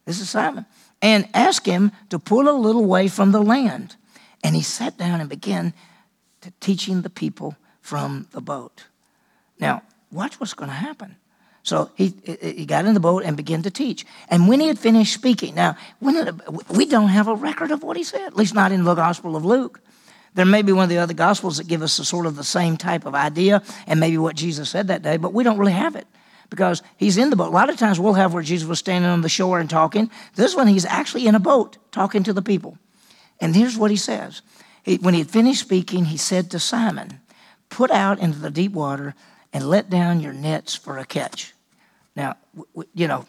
This 0.05 0.21
is 0.21 0.29
Simon. 0.31 0.67
And 1.03 1.29
asked 1.35 1.67
him 1.67 1.93
to 2.11 2.19
pull 2.19 2.49
a 2.49 2.53
little 2.53 2.85
way 2.85 3.09
from 3.09 3.33
the 3.33 3.43
land. 3.43 3.97
And 4.44 4.55
he 4.55 4.62
sat 4.62 4.96
down 4.96 5.20
and 5.20 5.29
began 5.29 5.73
to 6.43 6.52
teaching 6.61 7.02
the 7.02 7.11
people 7.11 7.56
from 7.81 8.29
the 8.32 8.41
boat. 8.41 8.85
Now, 9.58 9.82
watch 10.12 10.38
what's 10.38 10.55
going 10.55 10.69
to 10.70 10.76
happen. 10.76 11.17
So 11.62 11.91
he, 11.94 12.14
he 12.41 12.67
got 12.67 12.85
in 12.85 12.93
the 12.93 13.00
boat 13.00 13.25
and 13.25 13.38
began 13.38 13.62
to 13.62 13.70
teach. 13.70 14.05
And 14.29 14.49
when 14.49 14.61
he 14.61 14.69
had 14.69 14.79
finished 14.79 15.14
speaking, 15.14 15.55
now, 15.55 15.79
when 15.99 16.38
we 16.69 16.85
don't 16.85 17.08
have 17.08 17.26
a 17.26 17.35
record 17.35 17.70
of 17.70 17.82
what 17.82 17.96
he 17.96 18.05
said, 18.05 18.20
at 18.20 18.37
least 18.37 18.55
not 18.55 18.70
in 18.70 18.85
the 18.85 18.94
Gospel 18.94 19.35
of 19.35 19.46
Luke. 19.46 19.81
There 20.35 20.44
may 20.44 20.61
be 20.61 20.73
one 20.73 20.85
of 20.85 20.91
the 20.91 20.99
other 20.99 21.14
Gospels 21.14 21.56
that 21.56 21.67
give 21.67 21.81
us 21.81 21.99
a 21.99 22.05
sort 22.05 22.26
of 22.26 22.37
the 22.37 22.44
same 22.44 22.76
type 22.76 23.06
of 23.06 23.14
idea 23.14 23.62
and 23.87 23.99
maybe 23.99 24.19
what 24.19 24.37
Jesus 24.37 24.69
said 24.69 24.88
that 24.88 25.00
day, 25.00 25.17
but 25.17 25.32
we 25.32 25.43
don't 25.43 25.56
really 25.56 25.73
have 25.73 25.96
it 25.96 26.06
because 26.50 26.82
he's 26.99 27.17
in 27.17 27.31
the 27.31 27.37
boat. 27.37 27.49
A 27.49 27.50
lot 27.50 27.70
of 27.70 27.79
times 27.79 27.99
we'll 27.99 28.14
have 28.14 28.35
where 28.35 28.43
Jesus 28.43 28.69
was 28.69 28.79
standing 28.79 29.11
on 29.11 29.23
the 29.23 29.29
shore 29.29 29.58
and 29.58 29.70
talking. 29.70 30.11
This 30.35 30.55
one, 30.55 30.67
he's 30.67 30.85
actually 30.85 31.26
in 31.26 31.35
a 31.35 31.41
boat 31.41 31.79
talking 31.93 32.25
to 32.25 32.32
the 32.32 32.43
people. 32.43 32.76
And 33.41 33.55
here's 33.55 33.77
what 33.77 33.91
he 33.91 33.97
says. 33.97 34.43
He, 34.83 34.97
when 34.97 35.15
he 35.15 35.21
had 35.21 35.31
finished 35.31 35.61
speaking, 35.61 36.07
he 36.07 36.17
said 36.17 36.51
to 36.51 36.59
Simon, 36.59 37.21
Put 37.69 37.91
out 37.91 38.19
into 38.19 38.39
the 38.39 38.51
deep 38.51 38.73
water 38.73 39.15
and 39.53 39.69
let 39.69 39.91
down 39.91 40.21
your 40.21 40.33
nets 40.33 40.75
for 40.75 40.99
a 40.99 41.05
catch. 41.05 41.55
Now, 42.17 42.37
you 42.95 43.09
know, 43.09 43.27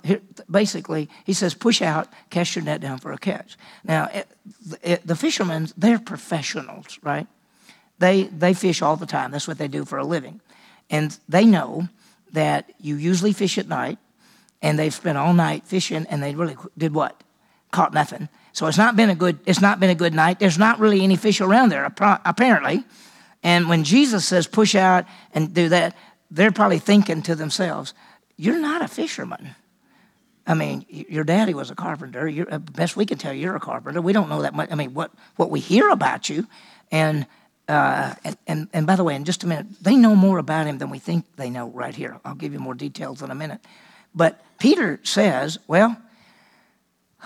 basically, 0.49 1.09
he 1.23 1.33
says, 1.33 1.55
push 1.55 1.81
out, 1.81 2.07
cast 2.29 2.55
your 2.55 2.63
net 2.63 2.81
down 2.81 2.99
for 2.99 3.11
a 3.11 3.17
catch. 3.17 3.57
Now, 3.83 4.09
eh, 4.11 4.19
it, 4.19 4.27
it, 4.71 4.77
eh, 4.83 4.97
the 5.03 5.15
fishermen, 5.15 5.69
they're 5.75 5.97
professionals, 5.97 6.99
right? 7.01 7.27
They, 7.97 8.23
they 8.23 8.53
fish 8.53 8.81
all 8.81 8.95
the 8.95 9.05
time. 9.07 9.31
That's 9.31 9.47
what 9.47 9.57
they 9.57 9.67
do 9.67 9.85
for 9.85 9.97
a 9.97 10.03
living. 10.03 10.41
And 10.89 11.17
they 11.27 11.45
know 11.45 11.87
that 12.33 12.71
you 12.79 12.95
usually 12.95 13.33
fish 13.33 13.57
at 13.57 13.67
night, 13.67 13.97
and 14.61 14.77
they've 14.77 14.93
spent 14.93 15.17
all 15.17 15.33
night 15.33 15.65
fishing, 15.65 16.05
and 16.09 16.21
they 16.21 16.35
really 16.35 16.57
did 16.77 16.93
what? 16.93 17.23
Caught 17.71 17.93
nothing. 17.93 18.29
So 18.55 18.67
it's 18.67 18.77
not 18.77 18.95
been 18.95 19.09
a 19.09 19.15
good, 19.15 19.37
it's 19.45 19.59
not 19.59 19.81
been 19.81 19.89
a 19.89 19.95
good 19.95 20.13
night. 20.13 20.39
There's 20.39 20.57
not 20.57 20.79
really 20.79 21.01
any 21.01 21.17
fish 21.17 21.41
around 21.41 21.73
there, 21.73 21.83
apparently. 21.83 22.85
And 23.43 23.67
when 23.67 23.83
Jesus 23.83 24.25
says 24.25 24.47
push 24.47 24.75
out 24.75 25.03
and 25.33 25.53
do 25.53 25.67
that, 25.69 25.93
they're 26.31 26.53
probably 26.53 26.79
thinking 26.79 27.21
to 27.23 27.35
themselves, 27.35 27.93
you're 28.37 28.57
not 28.57 28.81
a 28.81 28.87
fisherman. 28.87 29.55
I 30.47 30.53
mean, 30.53 30.85
your 30.87 31.25
daddy 31.25 31.53
was 31.53 31.69
a 31.69 31.75
carpenter. 31.75 32.29
You're, 32.29 32.47
uh, 32.49 32.59
best 32.59 32.95
we 32.95 33.05
can 33.05 33.17
tell, 33.17 33.33
you're 33.33 33.57
a 33.57 33.59
carpenter. 33.59 33.99
We 33.99 34.13
don't 34.13 34.29
know 34.29 34.43
that 34.43 34.53
much. 34.53 34.71
I 34.71 34.75
mean, 34.75 34.93
what, 34.93 35.11
what 35.35 35.49
we 35.49 35.59
hear 35.59 35.89
about 35.89 36.29
you, 36.29 36.47
and, 36.91 37.27
uh, 37.67 38.13
and, 38.23 38.37
and, 38.47 38.69
and 38.71 38.87
by 38.87 38.95
the 38.95 39.03
way, 39.03 39.15
in 39.15 39.25
just 39.25 39.43
a 39.43 39.47
minute, 39.47 39.67
they 39.81 39.97
know 39.97 40.15
more 40.15 40.37
about 40.37 40.65
him 40.65 40.77
than 40.77 40.89
we 40.89 40.99
think 40.99 41.25
they 41.35 41.49
know 41.49 41.67
right 41.71 41.93
here. 41.93 42.21
I'll 42.23 42.35
give 42.35 42.53
you 42.53 42.59
more 42.59 42.73
details 42.73 43.21
in 43.21 43.31
a 43.31 43.35
minute. 43.35 43.59
But 44.13 44.41
Peter 44.59 45.01
says, 45.03 45.59
well, 45.67 45.97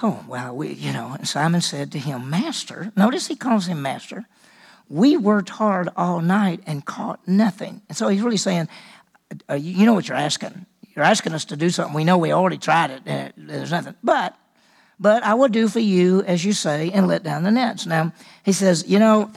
oh, 0.01 0.23
well, 0.27 0.55
we, 0.55 0.73
you 0.73 0.91
know, 0.93 1.15
and 1.17 1.27
Simon 1.27 1.61
said 1.61 1.91
to 1.91 1.99
him, 1.99 2.29
Master, 2.29 2.91
notice 2.95 3.27
he 3.27 3.35
calls 3.35 3.67
him 3.67 3.81
Master. 3.81 4.25
We 4.89 5.17
worked 5.17 5.49
hard 5.49 5.89
all 5.95 6.21
night 6.21 6.61
and 6.65 6.85
caught 6.85 7.27
nothing. 7.27 7.81
And 7.87 7.97
so 7.97 8.07
he's 8.07 8.21
really 8.21 8.37
saying, 8.37 8.67
uh, 9.49 9.55
you 9.55 9.85
know 9.85 9.93
what 9.93 10.07
you're 10.07 10.17
asking. 10.17 10.65
You're 10.95 11.05
asking 11.05 11.33
us 11.33 11.45
to 11.45 11.55
do 11.55 11.69
something 11.69 11.93
we 11.93 12.03
know 12.03 12.17
we 12.17 12.31
already 12.31 12.57
tried 12.57 12.91
it. 12.91 13.07
Uh, 13.07 13.29
there's 13.37 13.71
nothing. 13.71 13.95
But, 14.03 14.35
but 14.99 15.23
I 15.23 15.35
will 15.35 15.47
do 15.47 15.67
for 15.67 15.79
you 15.79 16.23
as 16.23 16.43
you 16.43 16.53
say 16.53 16.91
and 16.91 17.07
let 17.07 17.23
down 17.23 17.43
the 17.43 17.51
nets. 17.51 17.85
Now, 17.85 18.13
he 18.43 18.51
says, 18.51 18.85
you 18.87 18.99
know, 18.99 19.31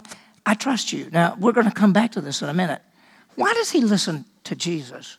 I 0.47 0.54
trust 0.54 0.92
you. 0.92 1.09
Now, 1.12 1.37
we're 1.38 1.52
going 1.52 1.69
to 1.69 1.75
come 1.75 1.92
back 1.92 2.12
to 2.12 2.21
this 2.21 2.42
in 2.42 2.49
a 2.49 2.54
minute. 2.54 2.83
Why 3.35 3.52
does 3.54 3.71
he 3.71 3.81
listen 3.81 4.25
to 4.45 4.57
Jesus? 4.57 5.19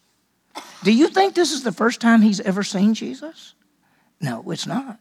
Do 0.83 0.91
you 0.91 1.07
think 1.07 1.33
this 1.33 1.51
is 1.51 1.63
the 1.63 1.71
first 1.71 2.01
time 2.01 2.21
he's 2.21 2.41
ever 2.41 2.63
seen 2.63 2.93
Jesus? 2.93 3.53
No, 4.19 4.43
it's 4.51 4.67
not. 4.67 5.00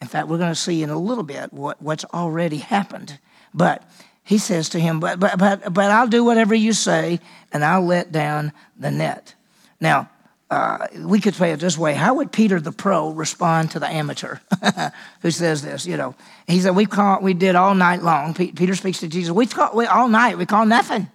In 0.00 0.08
fact, 0.08 0.28
we're 0.28 0.38
going 0.38 0.52
to 0.52 0.54
see 0.54 0.82
in 0.82 0.90
a 0.90 0.98
little 0.98 1.24
bit 1.24 1.52
what, 1.52 1.82
what's 1.82 2.04
already 2.06 2.58
happened. 2.58 3.18
But 3.52 3.82
he 4.22 4.38
says 4.38 4.68
to 4.70 4.80
him, 4.80 5.00
but, 5.00 5.18
but, 5.18 5.38
but, 5.38 5.72
but 5.72 5.90
I'll 5.90 6.06
do 6.06 6.24
whatever 6.24 6.54
you 6.54 6.72
say, 6.72 7.20
and 7.52 7.64
I'll 7.64 7.84
let 7.84 8.12
down 8.12 8.52
the 8.78 8.90
net. 8.90 9.34
Now, 9.80 10.10
uh, 10.50 10.86
we 11.00 11.20
could 11.20 11.34
say 11.34 11.52
it 11.52 11.60
this 11.60 11.76
way 11.76 11.92
how 11.92 12.14
would 12.14 12.32
peter 12.32 12.58
the 12.58 12.72
pro 12.72 13.10
respond 13.10 13.70
to 13.70 13.78
the 13.78 13.86
amateur 13.86 14.38
who 15.20 15.30
says 15.30 15.60
this 15.60 15.84
you 15.84 15.94
know 15.94 16.14
he 16.46 16.58
said 16.58 16.74
we 16.74 16.86
caught 16.86 17.22
we 17.22 17.34
did 17.34 17.54
all 17.54 17.74
night 17.74 18.02
long 18.02 18.32
peter 18.32 18.74
speaks 18.74 19.00
to 19.00 19.08
jesus 19.08 19.30
we 19.30 19.46
caught 19.46 19.76
we, 19.76 19.84
all 19.84 20.08
night 20.08 20.38
we 20.38 20.46
caught 20.46 20.66
nothing 20.66 21.06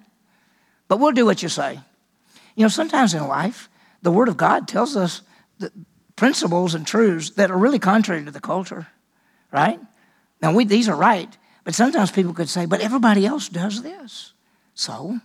but 0.87 0.99
we'll 0.99 1.11
do 1.11 1.25
what 1.25 1.41
you 1.41 1.49
say 1.49 1.79
you 2.55 2.61
know 2.61 2.67
sometimes 2.67 3.15
in 3.15 3.27
life 3.27 3.69
the 4.03 4.11
word 4.11 4.27
of 4.27 4.37
god 4.37 4.67
tells 4.67 4.95
us 4.95 5.23
the 5.57 5.71
principles 6.23 6.75
and 6.75 6.85
truths 6.87 7.31
that 7.31 7.51
are 7.51 7.57
really 7.57 7.79
contrary 7.79 8.23
to 8.23 8.31
the 8.31 8.39
culture 8.39 8.87
right 9.51 9.79
now 10.41 10.53
we, 10.53 10.65
these 10.65 10.89
are 10.89 10.95
right 10.95 11.37
but 11.63 11.75
sometimes 11.75 12.11
people 12.11 12.33
could 12.33 12.49
say 12.49 12.65
but 12.65 12.81
everybody 12.81 13.25
else 13.25 13.49
does 13.49 13.81
this 13.83 14.33
so 14.73 15.19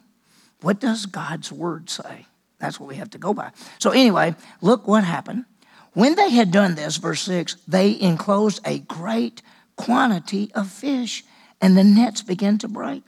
what 0.60 0.80
does 0.80 1.06
god's 1.06 1.50
word 1.52 1.88
say 1.88 2.26
that's 2.58 2.80
what 2.80 2.88
we 2.88 2.96
have 2.96 3.10
to 3.10 3.18
go 3.18 3.32
by. 3.32 3.50
So, 3.78 3.90
anyway, 3.90 4.34
look 4.60 4.86
what 4.86 5.04
happened. 5.04 5.44
When 5.92 6.14
they 6.16 6.30
had 6.30 6.50
done 6.50 6.74
this, 6.74 6.96
verse 6.96 7.22
6, 7.22 7.56
they 7.66 7.98
enclosed 8.00 8.60
a 8.64 8.80
great 8.80 9.42
quantity 9.76 10.50
of 10.54 10.68
fish, 10.68 11.24
and 11.60 11.76
the 11.76 11.84
nets 11.84 12.22
began 12.22 12.58
to 12.58 12.68
break. 12.68 13.02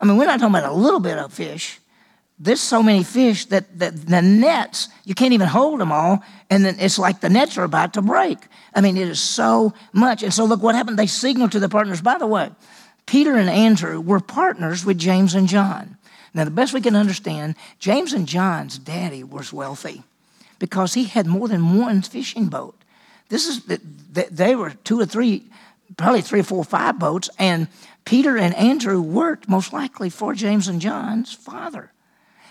I 0.00 0.06
mean, 0.06 0.16
we're 0.16 0.26
not 0.26 0.40
talking 0.40 0.54
about 0.54 0.70
a 0.70 0.74
little 0.74 1.00
bit 1.00 1.18
of 1.18 1.32
fish. 1.32 1.80
There's 2.42 2.60
so 2.60 2.82
many 2.82 3.04
fish 3.04 3.44
that, 3.46 3.78
the 3.78 4.22
nets, 4.22 4.88
you 5.04 5.14
can't 5.14 5.34
even 5.34 5.46
hold 5.46 5.78
them 5.78 5.92
all, 5.92 6.24
and 6.48 6.64
then 6.64 6.76
it's 6.80 6.98
like 6.98 7.20
the 7.20 7.28
nets 7.28 7.58
are 7.58 7.64
about 7.64 7.92
to 7.94 8.02
break. 8.02 8.38
I 8.74 8.80
mean, 8.80 8.96
it 8.96 9.08
is 9.08 9.20
so 9.20 9.74
much. 9.92 10.22
And 10.22 10.32
so, 10.32 10.46
look 10.46 10.62
what 10.62 10.74
happened. 10.74 10.98
They 10.98 11.06
signaled 11.06 11.52
to 11.52 11.60
the 11.60 11.68
partners. 11.68 12.00
By 12.00 12.16
the 12.16 12.26
way, 12.26 12.50
Peter 13.04 13.36
and 13.36 13.50
Andrew 13.50 14.00
were 14.00 14.20
partners 14.20 14.86
with 14.86 14.96
James 14.96 15.34
and 15.34 15.48
John. 15.48 15.98
Now, 16.32 16.44
the 16.44 16.50
best 16.50 16.72
we 16.72 16.80
can 16.80 16.96
understand, 16.96 17.56
James 17.78 18.14
and 18.14 18.26
John's 18.26 18.78
daddy 18.78 19.22
was 19.22 19.52
wealthy 19.52 20.02
because 20.58 20.94
he 20.94 21.04
had 21.04 21.26
more 21.26 21.46
than 21.46 21.76
one 21.76 22.00
fishing 22.00 22.46
boat. 22.46 22.76
This 23.28 23.48
is 23.48 23.78
they 24.30 24.56
were 24.56 24.70
two 24.84 24.98
or 24.98 25.04
three, 25.04 25.44
probably 25.98 26.22
three 26.22 26.40
or 26.40 26.44
four 26.44 26.58
or 26.58 26.64
five 26.64 26.98
boats, 26.98 27.28
and 27.38 27.68
Peter 28.06 28.38
and 28.38 28.54
Andrew 28.54 29.02
worked 29.02 29.46
most 29.46 29.74
likely 29.74 30.08
for 30.08 30.32
James 30.32 30.68
and 30.68 30.80
John's 30.80 31.34
father. 31.34 31.92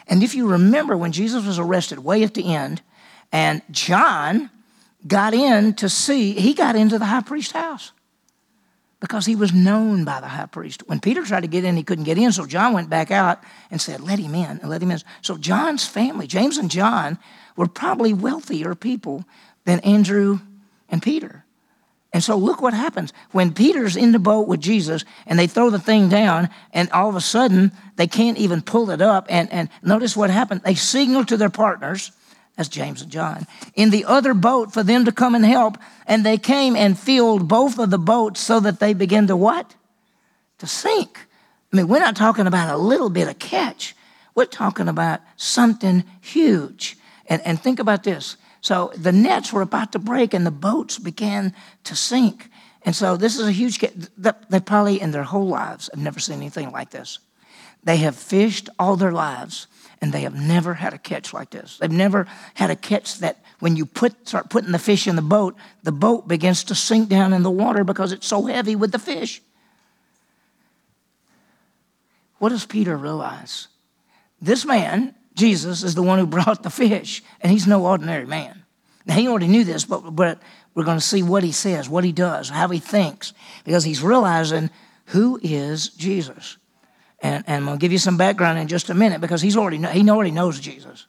And 0.09 0.23
if 0.23 0.33
you 0.33 0.47
remember 0.47 0.97
when 0.97 1.11
Jesus 1.11 1.45
was 1.45 1.59
arrested 1.59 1.99
way 1.99 2.23
at 2.23 2.33
the 2.33 2.53
end, 2.53 2.81
and 3.31 3.61
John 3.69 4.49
got 5.07 5.33
in 5.33 5.75
to 5.75 5.87
see, 5.87 6.33
he 6.33 6.53
got 6.53 6.75
into 6.75 6.97
the 6.97 7.05
high 7.05 7.21
priest's 7.21 7.53
house 7.53 7.91
because 8.99 9.25
he 9.25 9.35
was 9.35 9.53
known 9.53 10.03
by 10.03 10.19
the 10.19 10.27
high 10.27 10.47
priest. 10.47 10.83
When 10.87 10.99
Peter 10.99 11.23
tried 11.23 11.41
to 11.41 11.47
get 11.47 11.63
in, 11.63 11.77
he 11.77 11.83
couldn't 11.83 12.03
get 12.03 12.17
in, 12.17 12.31
so 12.31 12.45
John 12.45 12.73
went 12.73 12.89
back 12.89 13.11
out 13.11 13.41
and 13.71 13.79
said, 13.79 14.01
Let 14.01 14.19
him 14.19 14.35
in, 14.35 14.59
and 14.59 14.69
let 14.69 14.81
him 14.81 14.91
in. 14.91 14.99
So 15.21 15.37
John's 15.37 15.85
family, 15.85 16.27
James 16.27 16.57
and 16.57 16.71
John, 16.71 17.17
were 17.55 17.67
probably 17.67 18.13
wealthier 18.13 18.75
people 18.75 19.23
than 19.65 19.79
Andrew 19.81 20.39
and 20.89 21.01
Peter. 21.01 21.45
And 22.11 22.23
so 22.23 22.35
look 22.35 22.61
what 22.61 22.73
happens. 22.73 23.13
When 23.31 23.53
Peter's 23.53 23.95
in 23.95 24.11
the 24.11 24.19
boat 24.19 24.47
with 24.47 24.61
Jesus 24.61 25.05
and 25.27 25.37
they 25.37 25.45
throw 25.45 25.69
the 25.69 25.79
thing 25.79 26.09
down, 26.09 26.49
and 26.73 26.89
all 26.91 27.09
of 27.09 27.15
a 27.15 27.21
sudden 27.21 27.71
they 27.97 28.07
can't 28.07 28.37
even 28.37 28.61
pull 28.61 28.89
it 28.89 29.01
up. 29.01 29.27
And, 29.29 29.51
and 29.53 29.69
notice 29.83 30.17
what 30.17 30.31
happened. 30.31 30.61
They 30.63 30.75
signal 30.75 31.25
to 31.25 31.37
their 31.37 31.51
partners, 31.51 32.11
as 32.57 32.67
James 32.67 33.01
and 33.03 33.11
John, 33.11 33.45
in 33.75 33.91
the 33.91 34.05
other 34.05 34.33
boat 34.33 34.73
for 34.73 34.83
them 34.83 35.05
to 35.05 35.11
come 35.11 35.35
and 35.35 35.45
help. 35.45 35.77
And 36.07 36.25
they 36.25 36.37
came 36.37 36.75
and 36.75 36.97
filled 36.97 37.47
both 37.47 37.77
of 37.77 37.91
the 37.91 37.99
boats 37.99 38.39
so 38.39 38.59
that 38.59 38.79
they 38.79 38.93
began 38.93 39.27
to 39.27 39.35
what? 39.35 39.75
To 40.57 40.67
sink. 40.67 41.19
I 41.71 41.77
mean, 41.77 41.87
we're 41.87 41.99
not 41.99 42.15
talking 42.15 42.47
about 42.47 42.73
a 42.73 42.77
little 42.77 43.11
bit 43.11 43.27
of 43.27 43.37
catch. 43.37 43.95
We're 44.33 44.45
talking 44.45 44.87
about 44.87 45.21
something 45.35 46.03
huge. 46.21 46.97
And, 47.27 47.41
and 47.45 47.61
think 47.61 47.79
about 47.79 48.03
this 48.03 48.35
so 48.61 48.91
the 48.95 49.11
nets 49.11 49.53
were 49.53 49.61
about 49.61 49.91
to 49.93 49.99
break 49.99 50.33
and 50.33 50.45
the 50.45 50.51
boats 50.51 50.97
began 50.97 51.53
to 51.85 51.95
sink. 51.95 52.49
And 52.83 52.95
so 52.95 53.17
this 53.17 53.37
is 53.37 53.47
a 53.47 53.51
huge, 53.51 53.79
catch. 53.79 53.93
they 54.49 54.59
probably 54.59 54.99
in 54.99 55.11
their 55.11 55.23
whole 55.23 55.47
lives 55.47 55.89
have 55.93 56.01
never 56.01 56.19
seen 56.19 56.37
anything 56.37 56.71
like 56.71 56.91
this. 56.91 57.19
They 57.83 57.97
have 57.97 58.15
fished 58.15 58.69
all 58.77 58.95
their 58.95 59.11
lives 59.11 59.67
and 60.01 60.13
they 60.13 60.21
have 60.21 60.35
never 60.35 60.73
had 60.73 60.93
a 60.93 60.97
catch 60.97 61.33
like 61.33 61.49
this. 61.49 61.77
They've 61.77 61.91
never 61.91 62.27
had 62.53 62.69
a 62.69 62.75
catch 62.75 63.19
that 63.19 63.37
when 63.59 63.75
you 63.75 63.85
put, 63.85 64.27
start 64.27 64.49
putting 64.49 64.71
the 64.71 64.79
fish 64.79 65.07
in 65.07 65.15
the 65.15 65.21
boat, 65.21 65.55
the 65.83 65.91
boat 65.91 66.27
begins 66.27 66.63
to 66.65 66.75
sink 66.75 67.09
down 67.09 67.33
in 67.33 67.43
the 67.43 67.51
water 67.51 67.83
because 67.83 68.11
it's 68.11 68.27
so 68.27 68.45
heavy 68.45 68.75
with 68.75 68.91
the 68.91 68.99
fish. 68.99 69.41
What 72.39 72.49
does 72.49 72.65
Peter 72.65 72.95
realize? 72.95 73.67
This 74.41 74.65
man 74.65 75.13
Jesus 75.39 75.83
is 75.83 75.95
the 75.95 76.03
one 76.03 76.19
who 76.19 76.27
brought 76.27 76.61
the 76.63 76.69
fish, 76.69 77.23
and 77.41 77.51
he's 77.51 77.65
no 77.65 77.85
ordinary 77.85 78.25
man. 78.25 78.63
Now, 79.05 79.15
he 79.15 79.27
already 79.27 79.47
knew 79.47 79.63
this, 79.63 79.85
but, 79.85 80.11
but 80.11 80.39
we're 80.75 80.83
going 80.83 80.99
to 80.99 81.03
see 81.03 81.23
what 81.23 81.43
he 81.43 81.51
says, 81.51 81.89
what 81.89 82.03
he 82.03 82.11
does, 82.11 82.49
how 82.49 82.67
he 82.67 82.79
thinks, 82.79 83.33
because 83.63 83.83
he's 83.83 84.03
realizing 84.03 84.69
who 85.05 85.39
is 85.41 85.89
Jesus. 85.89 86.57
And, 87.21 87.43
and 87.47 87.57
I'm 87.57 87.65
going 87.65 87.79
to 87.79 87.81
give 87.81 87.91
you 87.91 87.97
some 87.97 88.17
background 88.17 88.59
in 88.59 88.67
just 88.67 88.89
a 88.89 88.93
minute 88.93 89.21
because 89.21 89.41
he's 89.41 89.57
already, 89.57 89.77
he 89.77 90.07
already 90.09 90.31
knows 90.31 90.59
Jesus. 90.59 91.07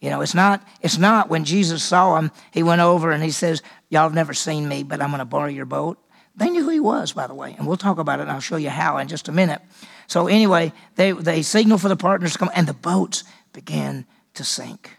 You 0.00 0.10
know, 0.10 0.20
it's 0.20 0.34
not, 0.34 0.66
it's 0.80 0.98
not 0.98 1.28
when 1.28 1.44
Jesus 1.44 1.82
saw 1.82 2.16
him, 2.16 2.30
he 2.52 2.62
went 2.62 2.80
over 2.80 3.10
and 3.10 3.22
he 3.22 3.30
says, 3.30 3.62
Y'all 3.90 4.02
have 4.02 4.14
never 4.14 4.34
seen 4.34 4.68
me, 4.68 4.82
but 4.82 5.00
I'm 5.00 5.10
going 5.10 5.20
to 5.20 5.24
borrow 5.24 5.48
your 5.48 5.66
boat. 5.66 5.98
They 6.36 6.50
knew 6.50 6.64
who 6.64 6.70
he 6.70 6.80
was, 6.80 7.12
by 7.12 7.26
the 7.26 7.34
way, 7.34 7.54
and 7.56 7.66
we'll 7.66 7.76
talk 7.76 7.98
about 7.98 8.18
it 8.18 8.22
and 8.22 8.30
I'll 8.30 8.40
show 8.40 8.56
you 8.56 8.70
how 8.70 8.96
in 8.98 9.08
just 9.08 9.28
a 9.28 9.32
minute. 9.32 9.62
So 10.06 10.26
anyway, 10.26 10.72
they, 10.96 11.12
they 11.12 11.42
signal 11.42 11.78
for 11.78 11.88
the 11.88 11.96
partners 11.96 12.32
to 12.32 12.38
come, 12.38 12.50
and 12.54 12.66
the 12.66 12.74
boats 12.74 13.24
began 13.52 14.06
to 14.34 14.44
sink. 14.44 14.98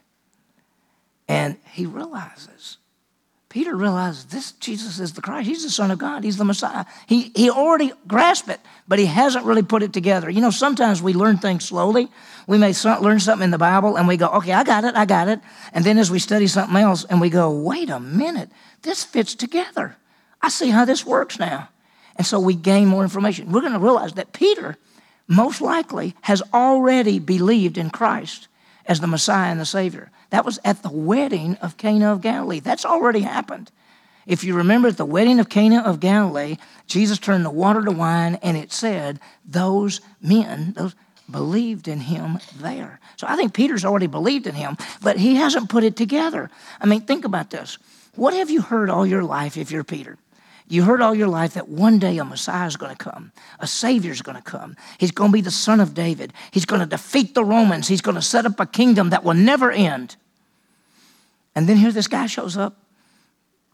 And 1.28 1.58
he 1.72 1.86
realizes, 1.86 2.78
Peter 3.50 3.76
realizes 3.76 4.26
this 4.26 4.52
Jesus 4.54 5.00
is 5.00 5.14
the 5.14 5.22
Christ. 5.22 5.48
He's 5.48 5.64
the 5.64 5.70
Son 5.70 5.90
of 5.90 5.98
God. 5.98 6.24
He's 6.24 6.38
the 6.38 6.44
Messiah. 6.44 6.84
He, 7.08 7.32
he 7.36 7.50
already 7.50 7.94
grasped 8.06 8.50
it, 8.50 8.60
but 8.86 9.00
he 9.00 9.06
hasn't 9.06 9.46
really 9.46 9.64
put 9.64 9.82
it 9.82 9.94
together. 9.94 10.30
You 10.30 10.42
know, 10.42 10.50
sometimes 10.50 11.02
we 11.02 11.14
learn 11.14 11.38
things 11.38 11.64
slowly. 11.64 12.10
We 12.48 12.58
may 12.58 12.74
learn 13.00 13.20
something 13.22 13.46
in 13.46 13.52
the 13.52 13.58
Bible 13.58 13.96
and 13.96 14.10
we 14.10 14.18
go, 14.18 14.28
okay, 14.28 14.52
I 14.52 14.66
got 14.66 14.84
it, 14.84 14.96
I 14.96 15.06
got 15.06 15.30
it. 15.30 15.40
And 15.72 15.86
then 15.86 15.98
as 15.98 16.12
we 16.12 16.20
study 16.20 16.48
something 16.48 16.76
else 16.76 17.06
and 17.06 17.22
we 17.22 17.30
go, 17.30 17.50
wait 17.50 17.90
a 17.90 18.00
minute, 18.00 18.50
this 18.82 19.04
fits 19.04 19.36
together. 19.36 19.96
I 20.42 20.50
see 20.50 20.70
how 20.70 20.84
this 20.84 21.06
works 21.06 21.40
now. 21.40 21.70
And 22.18 22.28
so 22.28 22.40
we 22.40 22.56
gain 22.56 22.88
more 22.88 23.04
information. 23.04 23.52
We're 23.52 23.62
going 23.62 23.74
to 23.74 23.80
realize 23.80 24.14
that 24.14 24.34
Peter 24.34 24.78
most 25.27 25.62
likely 25.62 26.15
has 26.22 26.41
already 26.53 27.20
believed 27.20 27.77
in 27.77 27.89
Christ 27.89 28.48
as 28.86 29.00
the 29.00 29.08
Messiah 29.08 29.51
and 29.51 29.60
the 29.60 29.65
Savior. 29.65 30.12
That 30.29 30.46
was 30.46 30.60
at 30.63 30.84
the 30.84 30.91
wedding 30.91 31.55
of 31.58 31.77
Cana 31.77 32.12
of 32.12 32.22
Galilee. 32.22 32.60
That's 32.60 32.86
already 32.86 33.22
happened. 33.22 33.72
If 34.25 34.44
you 34.44 34.55
remember 34.55 34.88
at 34.88 34.98
the 34.98 35.05
wedding 35.05 35.39
of 35.39 35.50
Cana 35.50 35.82
of 35.82 36.00
Galilee, 36.00 36.58
Jesus 36.88 37.20
turned 37.20 37.46
the 37.46 37.51
water 37.51 37.84
to 37.84 37.91
wine, 37.91 38.39
and 38.41 38.58
it 38.58 38.74
said 38.74 39.20
those 39.46 40.01
men, 40.20 40.74
those 40.75 40.96
believed 41.29 41.88
in 41.88 42.01
him 42.01 42.39
there. 42.55 43.00
So 43.17 43.27
I 43.27 43.36
think 43.36 43.53
Peter's 43.53 43.86
already 43.86 44.08
believed 44.08 44.48
in 44.48 44.55
him, 44.55 44.77
but 45.01 45.17
he 45.17 45.36
hasn't 45.36 45.70
put 45.70 45.84
it 45.84 45.96
together. 45.96 46.50
I 46.79 46.86
mean, 46.86 47.01
think 47.01 47.25
about 47.25 47.50
this. 47.50 47.77
What 48.15 48.34
have 48.34 48.50
you 48.50 48.62
heard 48.62 48.89
all 48.89 49.05
your 49.05 49.24
life 49.24 49.58
if 49.58 49.72
you're 49.72 49.84
Peter? 49.84 50.17
You 50.68 50.84
heard 50.84 51.02
all 51.02 51.14
your 51.14 51.28
life 51.28 51.54
that 51.54 51.70
one 51.70 52.00
day 52.00 52.18
a 52.18 52.26
Messiah 52.26 52.66
is 52.66 52.76
going 52.76 52.96
to 52.96 52.98
come, 52.98 53.32
a 53.60 53.68
Savior 53.68 54.12
is 54.12 54.22
going 54.22 54.38
to 54.38 54.42
come. 54.42 54.76
He's 54.98 55.12
going 55.12 55.32
to 55.32 55.34
be 55.34 55.42
the 55.42 55.52
Son 55.52 55.80
of 55.80 55.94
David. 55.94 56.34
He's 56.52 56.66
going 56.66 56.82
to 56.82 56.88
defeat 56.88 57.36
the 57.36 57.46
Romans. 57.46 57.88
He's 57.88 58.02
going 58.02 58.16
to 58.16 58.22
set 58.22 58.46
up 58.46 58.60
a 58.60 58.66
kingdom 58.66 59.12
that 59.12 59.24
will 59.24 59.36
never 59.36 59.72
end. 59.72 60.16
And 61.54 61.70
then 61.70 61.78
here 61.78 61.92
this 61.92 62.08
guy 62.08 62.26
shows 62.26 62.58
up 62.58 62.78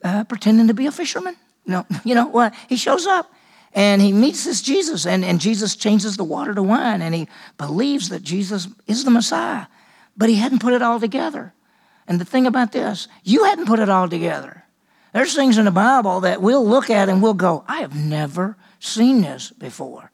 uh, 0.04 0.24
pretending 0.26 0.68
to 0.68 0.74
be 0.74 0.86
a 0.86 0.92
fisherman. 0.92 1.36
No, 1.66 1.86
you 2.04 2.16
know 2.16 2.28
what? 2.28 2.54
He 2.68 2.76
shows 2.76 3.08
up 3.08 3.32
and 3.74 4.02
he 4.02 4.12
meets 4.12 4.44
this 4.44 4.62
Jesus, 4.62 5.06
and, 5.06 5.24
and 5.24 5.40
Jesus 5.40 5.76
changes 5.76 6.18
the 6.18 6.26
water 6.26 6.54
to 6.54 6.62
wine, 6.62 7.02
and 7.02 7.16
he 7.16 7.28
believes 7.58 8.10
that 8.10 8.22
Jesus 8.22 8.68
is 8.86 9.06
the 9.06 9.12
Messiah, 9.12 9.68
but 10.18 10.28
he 10.28 10.36
hadn't 10.36 10.60
put 10.60 10.74
it 10.74 10.82
all 10.82 11.00
together. 11.00 11.54
And 12.06 12.20
the 12.20 12.26
thing 12.26 12.46
about 12.46 12.74
this, 12.74 13.08
you 13.24 13.46
hadn't 13.46 13.68
put 13.68 13.80
it 13.80 13.88
all 13.88 14.10
together. 14.10 14.66
There's 15.14 15.36
things 15.36 15.58
in 15.58 15.66
the 15.66 15.72
Bible 15.72 16.22
that 16.22 16.42
we'll 16.42 16.66
look 16.66 16.90
at 16.90 17.10
and 17.10 17.22
we'll 17.22 17.34
go, 17.34 17.64
I 17.68 17.82
have 17.82 17.96
never 17.96 18.56
seen 18.80 19.22
this 19.22 19.52
before. 19.52 20.12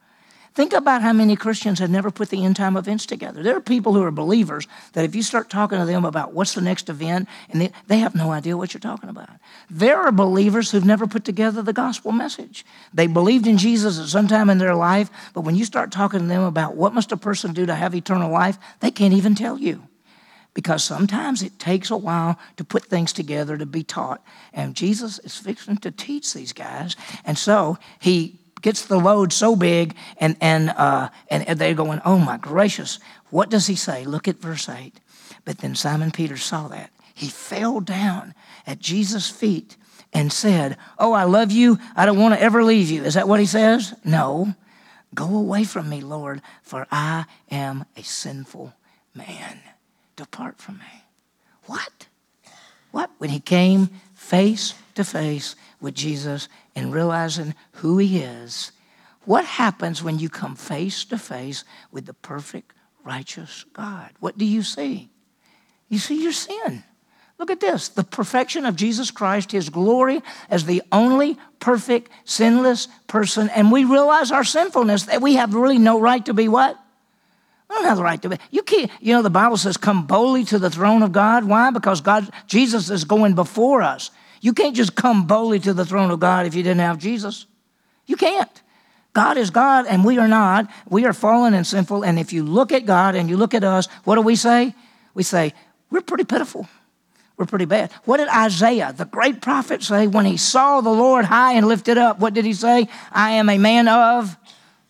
Think 0.57 0.73
about 0.73 1.03
how 1.03 1.13
many 1.13 1.35
Christians 1.35 1.77
have 1.77 1.91
never 1.91 2.09
put 2.09 2.29
the 2.29 2.43
end 2.43 2.55
time 2.55 2.77
events 2.77 3.05
together. 3.05 3.43
There 3.43 3.55
are 3.55 3.61
people 3.61 3.93
who 3.93 4.01
are 4.01 4.09
believers 4.09 4.65
that 4.93 5.05
if 5.05 5.13
you 5.13 5.21
start 5.21 5.51
talking 5.51 5.77
to 5.77 5.85
them 5.85 6.03
about 6.03 6.33
what's 6.33 6.55
the 6.55 6.61
next 6.61 6.89
event, 6.89 7.29
and 7.51 7.61
they, 7.61 7.71
they 7.85 7.99
have 7.99 8.15
no 8.15 8.31
idea 8.31 8.57
what 8.57 8.73
you're 8.73 8.81
talking 8.81 9.07
about. 9.07 9.29
There 9.69 10.01
are 10.01 10.11
believers 10.11 10.71
who've 10.71 10.83
never 10.83 11.05
put 11.05 11.23
together 11.23 11.61
the 11.61 11.73
gospel 11.73 12.11
message. 12.11 12.65
They 12.91 13.05
believed 13.05 13.45
in 13.45 13.59
Jesus 13.59 13.99
at 13.99 14.07
some 14.07 14.27
time 14.27 14.49
in 14.49 14.57
their 14.57 14.73
life, 14.73 15.11
but 15.35 15.41
when 15.41 15.53
you 15.53 15.63
start 15.63 15.91
talking 15.91 16.21
to 16.21 16.25
them 16.25 16.41
about 16.41 16.75
what 16.75 16.95
must 16.95 17.11
a 17.11 17.17
person 17.17 17.53
do 17.53 17.67
to 17.67 17.75
have 17.75 17.93
eternal 17.93 18.31
life, 18.31 18.57
they 18.79 18.89
can't 18.89 19.13
even 19.13 19.35
tell 19.35 19.59
you 19.59 19.83
because 20.57 20.83
sometimes 20.83 21.43
it 21.43 21.59
takes 21.59 21.91
a 21.91 21.95
while 21.95 22.35
to 22.55 22.63
put 22.63 22.83
things 22.83 23.13
together 23.13 23.59
to 23.59 23.65
be 23.67 23.83
taught. 23.83 24.25
And 24.51 24.73
Jesus 24.73 25.19
is 25.19 25.37
fixing 25.37 25.77
to 25.77 25.91
teach 25.91 26.33
these 26.33 26.51
guys. 26.51 26.95
And 27.25 27.37
so 27.37 27.77
he 27.99 28.39
gets 28.63 28.87
the 28.87 28.97
load 28.97 29.31
so 29.31 29.55
big, 29.55 29.95
and, 30.17 30.35
and, 30.41 30.71
uh, 30.71 31.09
and 31.29 31.59
they're 31.59 31.75
going, 31.75 32.01
Oh 32.05 32.17
my 32.17 32.37
gracious, 32.37 32.97
what 33.29 33.51
does 33.51 33.67
he 33.67 33.75
say? 33.75 34.03
Look 34.03 34.27
at 34.27 34.37
verse 34.37 34.67
8. 34.67 34.99
But 35.45 35.59
then 35.59 35.75
Simon 35.75 36.09
Peter 36.09 36.37
saw 36.37 36.67
that. 36.69 36.89
He 37.13 37.27
fell 37.27 37.79
down 37.79 38.33
at 38.65 38.79
Jesus' 38.79 39.29
feet 39.29 39.77
and 40.11 40.33
said, 40.33 40.75
Oh, 40.97 41.13
I 41.13 41.25
love 41.25 41.51
you. 41.51 41.77
I 41.95 42.07
don't 42.07 42.17
want 42.17 42.33
to 42.33 42.41
ever 42.41 42.63
leave 42.63 42.89
you. 42.89 43.03
Is 43.03 43.13
that 43.13 43.27
what 43.27 43.39
he 43.39 43.45
says? 43.45 43.93
No. 44.03 44.55
Go 45.13 45.37
away 45.37 45.65
from 45.65 45.87
me, 45.87 46.01
Lord, 46.01 46.41
for 46.63 46.87
I 46.89 47.25
am 47.51 47.85
a 47.95 48.01
sinful 48.01 48.73
man. 49.13 49.59
Depart 50.17 50.57
from 50.57 50.79
me. 50.79 51.03
What? 51.67 52.07
What? 52.91 53.09
When 53.19 53.29
he 53.29 53.39
came 53.39 53.89
face 54.13 54.73
to 54.95 55.05
face 55.05 55.55
with 55.79 55.93
Jesus 55.93 56.49
and 56.75 56.93
realizing 56.93 57.55
who 57.73 57.97
he 57.97 58.19
is, 58.19 58.73
what 59.23 59.45
happens 59.45 60.03
when 60.03 60.19
you 60.19 60.29
come 60.29 60.55
face 60.55 61.05
to 61.05 61.17
face 61.17 61.63
with 61.91 62.05
the 62.05 62.13
perfect, 62.13 62.73
righteous 63.03 63.63
God? 63.73 64.11
What 64.19 64.37
do 64.37 64.45
you 64.45 64.63
see? 64.63 65.09
You 65.87 65.99
see 65.99 66.21
your 66.21 66.31
sin. 66.31 66.83
Look 67.37 67.51
at 67.51 67.59
this 67.59 67.89
the 67.89 68.03
perfection 68.03 68.65
of 68.65 68.75
Jesus 68.75 69.11
Christ, 69.11 69.51
his 69.51 69.69
glory 69.69 70.21
as 70.49 70.65
the 70.65 70.81
only 70.91 71.37
perfect, 71.59 72.09
sinless 72.25 72.87
person. 73.05 73.49
And 73.49 73.71
we 73.71 73.83
realize 73.83 74.31
our 74.31 74.43
sinfulness, 74.43 75.03
that 75.03 75.21
we 75.21 75.35
have 75.35 75.53
really 75.53 75.77
no 75.77 75.99
right 75.99 76.25
to 76.25 76.33
be 76.33 76.47
what? 76.47 76.79
Don't 77.69 77.85
have 77.85 77.97
the 77.97 78.03
right 78.03 78.21
to 78.21 78.29
be. 78.29 78.37
You 78.49 78.63
can't, 78.63 78.89
you 79.01 79.13
know, 79.13 79.21
the 79.21 79.29
Bible 79.29 79.57
says, 79.57 79.77
come 79.77 80.07
boldly 80.07 80.45
to 80.45 80.59
the 80.59 80.69
throne 80.69 81.03
of 81.03 81.11
God. 81.11 81.43
Why? 81.43 81.69
Because 81.69 82.01
God, 82.01 82.29
Jesus 82.47 82.89
is 82.89 83.03
going 83.03 83.35
before 83.35 83.81
us. 83.81 84.09
You 84.41 84.53
can't 84.53 84.75
just 84.75 84.95
come 84.95 85.27
boldly 85.27 85.59
to 85.61 85.73
the 85.73 85.85
throne 85.85 86.11
of 86.11 86.19
God 86.19 86.45
if 86.45 86.55
you 86.55 86.63
didn't 86.63 86.79
have 86.79 86.97
Jesus. 86.97 87.45
You 88.05 88.15
can't. 88.15 88.61
God 89.13 89.37
is 89.37 89.49
God 89.49 89.85
and 89.87 90.05
we 90.05 90.17
are 90.17 90.27
not. 90.27 90.69
We 90.87 91.05
are 91.05 91.13
fallen 91.13 91.53
and 91.53 91.65
sinful. 91.65 92.03
And 92.03 92.19
if 92.19 92.31
you 92.31 92.43
look 92.43 92.71
at 92.71 92.85
God 92.85 93.15
and 93.15 93.29
you 93.29 93.35
look 93.35 93.53
at 93.53 93.63
us, 93.63 93.87
what 94.03 94.15
do 94.15 94.21
we 94.21 94.35
say? 94.35 94.73
We 95.13 95.23
say, 95.23 95.53
we're 95.89 96.01
pretty 96.01 96.23
pitiful. 96.23 96.67
We're 97.35 97.45
pretty 97.45 97.65
bad. 97.65 97.91
What 98.05 98.17
did 98.17 98.29
Isaiah, 98.29 98.93
the 98.95 99.05
great 99.05 99.41
prophet, 99.41 99.83
say 99.83 100.07
when 100.07 100.25
he 100.25 100.37
saw 100.37 100.81
the 100.81 100.89
Lord 100.89 101.25
high 101.25 101.53
and 101.53 101.67
lifted 101.67 101.97
up? 101.97 102.19
What 102.19 102.33
did 102.33 102.45
he 102.45 102.53
say? 102.53 102.87
I 103.11 103.31
am 103.31 103.49
a 103.49 103.57
man 103.57 103.87
of 103.87 104.37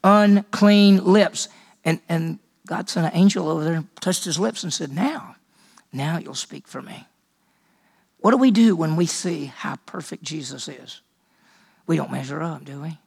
unclean 0.04 1.04
lips. 1.04 1.50
And, 1.84 2.00
and 2.08 2.40
God 2.68 2.90
sent 2.90 3.08
an 3.08 3.20
angel 3.20 3.50
over 3.50 3.64
there 3.64 3.74
and 3.74 3.96
touched 4.02 4.26
his 4.26 4.40
lips 4.40 4.64
and 4.64 4.74
said, 4.74 4.92
Now, 4.92 5.36
now 5.92 6.18
you'll 6.18 6.36
speak 6.36 6.68
for 6.68 6.82
me. 6.82 7.08
What 8.20 8.32
do 8.32 8.38
we 8.38 8.52
do 8.52 8.76
when 8.76 8.96
we 8.96 9.06
see 9.06 9.46
how 9.46 9.78
perfect 9.86 10.24
Jesus 10.24 10.68
is? 10.68 11.02
We 11.86 11.96
don't 11.96 12.12
measure 12.12 12.42
up, 12.42 12.66
do 12.66 12.82
we? 12.82 12.98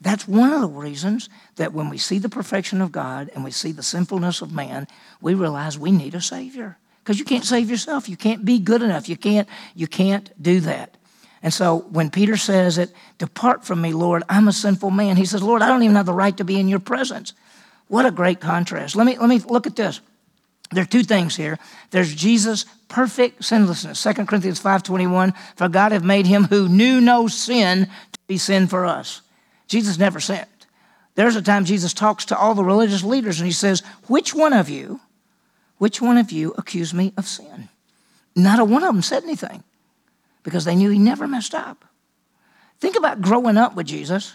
That's 0.00 0.28
one 0.28 0.52
of 0.52 0.60
the 0.60 0.68
reasons 0.68 1.28
that 1.56 1.72
when 1.72 1.88
we 1.88 1.98
see 1.98 2.18
the 2.18 2.28
perfection 2.28 2.80
of 2.80 2.92
God 2.92 3.30
and 3.34 3.44
we 3.44 3.50
see 3.50 3.72
the 3.72 3.82
sinfulness 3.82 4.42
of 4.42 4.52
man, 4.52 4.86
we 5.20 5.34
realize 5.34 5.78
we 5.78 5.90
need 5.90 6.14
a 6.14 6.20
Savior 6.20 6.78
because 7.02 7.18
you 7.18 7.24
can't 7.24 7.44
save 7.44 7.70
yourself. 7.70 8.08
You 8.08 8.16
can't 8.16 8.44
be 8.44 8.58
good 8.58 8.82
enough. 8.82 9.08
You 9.08 9.16
can't, 9.16 9.48
you 9.74 9.86
can't 9.86 10.30
do 10.40 10.60
that. 10.60 10.96
And 11.42 11.52
so 11.52 11.86
when 11.90 12.10
Peter 12.10 12.36
says 12.36 12.78
it, 12.78 12.92
depart 13.18 13.64
from 13.64 13.80
me, 13.80 13.92
Lord, 13.92 14.22
I'm 14.28 14.48
a 14.48 14.52
sinful 14.52 14.90
man. 14.90 15.16
He 15.16 15.24
says, 15.24 15.42
Lord, 15.42 15.62
I 15.62 15.68
don't 15.68 15.82
even 15.82 15.96
have 15.96 16.06
the 16.06 16.12
right 16.12 16.36
to 16.36 16.44
be 16.44 16.58
in 16.58 16.68
your 16.68 16.80
presence. 16.80 17.32
What 17.88 18.06
a 18.06 18.10
great 18.10 18.40
contrast. 18.40 18.96
Let 18.96 19.06
me, 19.06 19.18
let 19.18 19.28
me 19.28 19.38
look 19.38 19.66
at 19.66 19.76
this. 19.76 20.00
There 20.72 20.82
are 20.82 20.86
two 20.86 21.04
things 21.04 21.36
here. 21.36 21.58
There's 21.90 22.14
Jesus' 22.14 22.64
perfect 22.88 23.44
sinlessness. 23.44 24.02
2 24.02 24.12
Corinthians 24.26 24.60
5.21, 24.60 25.36
for 25.56 25.68
God 25.68 25.92
have 25.92 26.04
made 26.04 26.26
him 26.26 26.44
who 26.44 26.68
knew 26.68 27.00
no 27.00 27.28
sin 27.28 27.86
to 28.12 28.18
be 28.26 28.36
sin 28.36 28.66
for 28.66 28.84
us. 28.84 29.22
Jesus 29.68 29.98
never 29.98 30.18
sinned. 30.18 30.46
There's 31.14 31.36
a 31.36 31.42
time 31.42 31.64
Jesus 31.64 31.94
talks 31.94 32.24
to 32.26 32.36
all 32.36 32.54
the 32.54 32.64
religious 32.64 33.04
leaders 33.04 33.38
and 33.38 33.46
he 33.46 33.52
says, 33.52 33.82
which 34.08 34.34
one 34.34 34.52
of 34.52 34.68
you 34.68 35.00
which 35.78 36.00
one 36.00 36.16
of 36.16 36.32
you 36.32 36.54
accuse 36.56 36.94
me 36.94 37.12
of 37.16 37.26
sin? 37.26 37.68
Not 38.34 38.58
a 38.58 38.64
one 38.64 38.82
of 38.82 38.94
them 38.94 39.02
said 39.02 39.24
anything 39.24 39.62
because 40.42 40.64
they 40.64 40.74
knew 40.74 40.90
he 40.90 40.98
never 40.98 41.26
messed 41.28 41.54
up. 41.54 41.84
Think 42.80 42.96
about 42.96 43.20
growing 43.20 43.56
up 43.56 43.74
with 43.74 43.86
Jesus, 43.86 44.34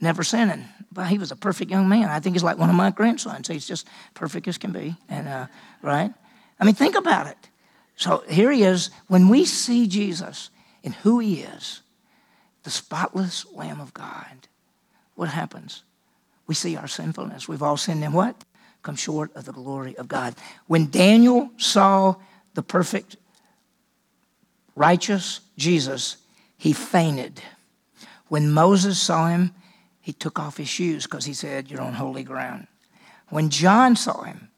never 0.00 0.22
sinning. 0.22 0.64
But 0.96 1.08
he 1.08 1.18
was 1.18 1.30
a 1.30 1.36
perfect 1.36 1.70
young 1.70 1.88
man. 1.88 2.08
I 2.08 2.20
think 2.20 2.34
he's 2.34 2.42
like 2.42 2.56
one 2.56 2.70
of 2.70 2.74
my 2.74 2.90
grandsons. 2.90 3.48
He's 3.48 3.66
just 3.66 3.86
perfect 4.14 4.48
as 4.48 4.56
can 4.56 4.72
be. 4.72 4.96
And 5.08 5.28
uh, 5.28 5.46
right? 5.82 6.12
I 6.58 6.64
mean, 6.64 6.74
think 6.74 6.96
about 6.96 7.26
it. 7.26 7.36
So 7.96 8.24
here 8.28 8.50
he 8.50 8.62
is. 8.62 8.90
When 9.06 9.28
we 9.28 9.44
see 9.44 9.86
Jesus 9.86 10.50
and 10.82 10.94
who 10.94 11.18
he 11.18 11.42
is, 11.42 11.82
the 12.62 12.70
spotless 12.70 13.44
Lamb 13.52 13.80
of 13.80 13.92
God, 13.92 14.48
what 15.14 15.28
happens? 15.28 15.82
We 16.46 16.54
see 16.54 16.76
our 16.76 16.88
sinfulness. 16.88 17.46
We've 17.46 17.62
all 17.62 17.76
sinned 17.76 18.02
in 18.02 18.12
what? 18.12 18.42
come 18.86 18.94
short 18.94 19.34
of 19.34 19.44
the 19.44 19.52
glory 19.52 19.96
of 19.96 20.06
God. 20.06 20.36
When 20.68 20.88
Daniel 20.88 21.50
saw 21.56 22.14
the 22.54 22.62
perfect, 22.62 23.16
righteous 24.76 25.40
Jesus, 25.58 26.18
he 26.56 26.72
fainted. 26.72 27.42
When 28.28 28.52
Moses 28.52 28.96
saw 29.00 29.26
him, 29.26 29.52
he 30.06 30.12
took 30.12 30.38
off 30.38 30.56
his 30.56 30.68
shoes 30.68 31.02
because 31.02 31.24
he 31.24 31.34
said, 31.34 31.68
You're 31.68 31.80
on 31.80 31.94
holy 31.94 32.22
ground. 32.22 32.68
When 33.28 33.50
John 33.50 33.96
saw 33.96 34.22
him 34.22 34.50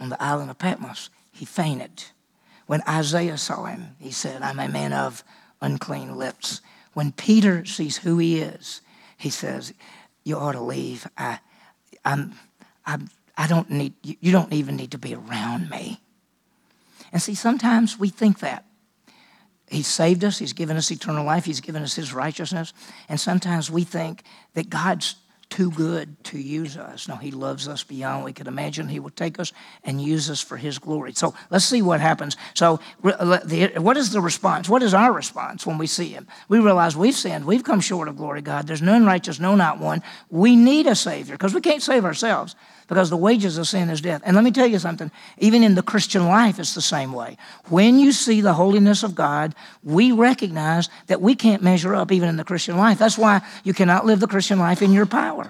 on 0.00 0.08
the 0.08 0.16
island 0.22 0.50
of 0.50 0.56
Patmos, 0.56 1.10
he 1.30 1.44
fainted. 1.44 2.04
When 2.64 2.80
Isaiah 2.88 3.36
saw 3.36 3.66
him, 3.66 3.96
he 4.00 4.10
said, 4.10 4.40
I'm 4.40 4.58
a 4.58 4.66
man 4.66 4.94
of 4.94 5.22
unclean 5.60 6.16
lips. 6.16 6.62
When 6.94 7.12
Peter 7.12 7.66
sees 7.66 7.98
who 7.98 8.16
he 8.16 8.38
is, 8.38 8.80
he 9.18 9.28
says, 9.28 9.74
You 10.24 10.38
ought 10.38 10.52
to 10.52 10.62
leave. 10.62 11.06
I, 11.18 11.40
I'm, 12.02 12.32
I'm 12.86 13.10
I 13.36 13.46
don't 13.46 13.68
need, 13.68 13.92
you 14.02 14.32
don't 14.32 14.54
even 14.54 14.74
need 14.74 14.92
to 14.92 14.98
be 14.98 15.14
around 15.14 15.68
me. 15.68 16.00
And 17.12 17.20
see, 17.20 17.34
sometimes 17.34 17.98
we 17.98 18.08
think 18.08 18.40
that. 18.40 18.64
He's 19.74 19.88
saved 19.88 20.24
us, 20.24 20.38
He's 20.38 20.52
given 20.52 20.76
us 20.76 20.90
eternal 20.90 21.24
life, 21.24 21.44
He's 21.44 21.60
given 21.60 21.82
us 21.82 21.94
His 21.94 22.14
righteousness. 22.14 22.72
And 23.08 23.18
sometimes 23.18 23.70
we 23.70 23.82
think 23.82 24.22
that 24.54 24.70
God's 24.70 25.16
too 25.50 25.70
good 25.70 26.22
to 26.24 26.38
use 26.38 26.76
us. 26.76 27.08
No, 27.08 27.16
He 27.16 27.30
loves 27.30 27.68
us 27.68 27.82
beyond 27.82 28.24
we 28.24 28.32
could 28.32 28.46
imagine. 28.46 28.88
He 28.88 29.00
will 29.00 29.10
take 29.10 29.38
us 29.38 29.52
and 29.84 30.00
use 30.00 30.30
us 30.30 30.40
for 30.40 30.56
His 30.56 30.78
glory. 30.78 31.12
So 31.12 31.34
let's 31.50 31.64
see 31.64 31.82
what 31.82 32.00
happens. 32.00 32.36
So, 32.54 32.80
what 33.00 33.96
is 33.96 34.10
the 34.10 34.20
response? 34.20 34.68
What 34.68 34.82
is 34.82 34.94
our 34.94 35.12
response 35.12 35.66
when 35.66 35.78
we 35.78 35.86
see 35.86 36.08
Him? 36.08 36.26
We 36.48 36.58
realize 36.58 36.96
we've 36.96 37.14
sinned. 37.14 37.44
We've 37.44 37.64
come 37.64 37.80
short 37.80 38.08
of 38.08 38.16
glory, 38.16 38.42
God. 38.42 38.66
There's 38.66 38.82
none 38.82 39.06
righteous, 39.06 39.40
no, 39.40 39.54
not 39.54 39.78
one. 39.78 40.02
We 40.30 40.56
need 40.56 40.86
a 40.86 40.94
Savior 40.94 41.34
because 41.34 41.54
we 41.54 41.60
can't 41.60 41.82
save 41.82 42.04
ourselves 42.04 42.56
because 42.88 43.10
the 43.10 43.16
wages 43.16 43.58
of 43.58 43.66
sin 43.66 43.90
is 43.90 44.00
death. 44.00 44.22
And 44.24 44.34
let 44.34 44.44
me 44.44 44.50
tell 44.50 44.66
you 44.66 44.78
something, 44.78 45.10
even 45.38 45.62
in 45.62 45.74
the 45.74 45.82
Christian 45.82 46.26
life, 46.26 46.58
it's 46.58 46.74
the 46.74 46.82
same 46.82 47.12
way. 47.12 47.36
When 47.68 47.98
you 47.98 48.12
see 48.12 48.40
the 48.40 48.54
holiness 48.54 49.02
of 49.02 49.14
God, 49.14 49.54
we 49.82 50.12
recognize 50.12 50.88
that 51.06 51.20
we 51.20 51.34
can't 51.34 51.62
measure 51.62 51.94
up 51.94 52.12
even 52.12 52.28
in 52.28 52.36
the 52.36 52.44
Christian 52.44 52.76
life. 52.76 52.98
That's 52.98 53.18
why 53.18 53.42
you 53.64 53.74
cannot 53.74 54.06
live 54.06 54.20
the 54.20 54.26
Christian 54.26 54.58
life 54.58 54.82
in 54.82 54.92
your 54.92 55.06
power. 55.06 55.43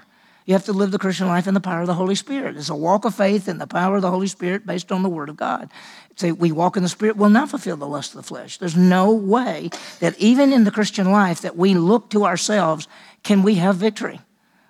You 0.46 0.52
have 0.52 0.66
to 0.66 0.72
live 0.72 0.90
the 0.90 0.98
Christian 0.98 1.26
life 1.26 1.46
in 1.46 1.54
the 1.54 1.60
power 1.60 1.80
of 1.80 1.86
the 1.86 1.94
Holy 1.94 2.14
Spirit. 2.14 2.56
It's 2.56 2.68
a 2.68 2.74
walk 2.74 3.06
of 3.06 3.14
faith 3.14 3.48
in 3.48 3.58
the 3.58 3.66
power 3.66 3.96
of 3.96 4.02
the 4.02 4.10
Holy 4.10 4.26
Spirit 4.26 4.66
based 4.66 4.92
on 4.92 5.02
the 5.02 5.08
Word 5.08 5.30
of 5.30 5.36
God. 5.36 5.70
Say, 6.16 6.32
we 6.32 6.52
walk 6.52 6.76
in 6.76 6.82
the 6.82 6.88
Spirit, 6.88 7.16
will 7.16 7.30
not 7.30 7.48
fulfill 7.48 7.78
the 7.78 7.86
lust 7.86 8.14
of 8.14 8.18
the 8.18 8.28
flesh. 8.28 8.58
There's 8.58 8.76
no 8.76 9.10
way 9.10 9.70
that 10.00 10.18
even 10.18 10.52
in 10.52 10.64
the 10.64 10.70
Christian 10.70 11.10
life 11.10 11.40
that 11.40 11.56
we 11.56 11.74
look 11.74 12.10
to 12.10 12.26
ourselves 12.26 12.88
can 13.22 13.42
we 13.42 13.54
have 13.54 13.76
victory. 13.76 14.20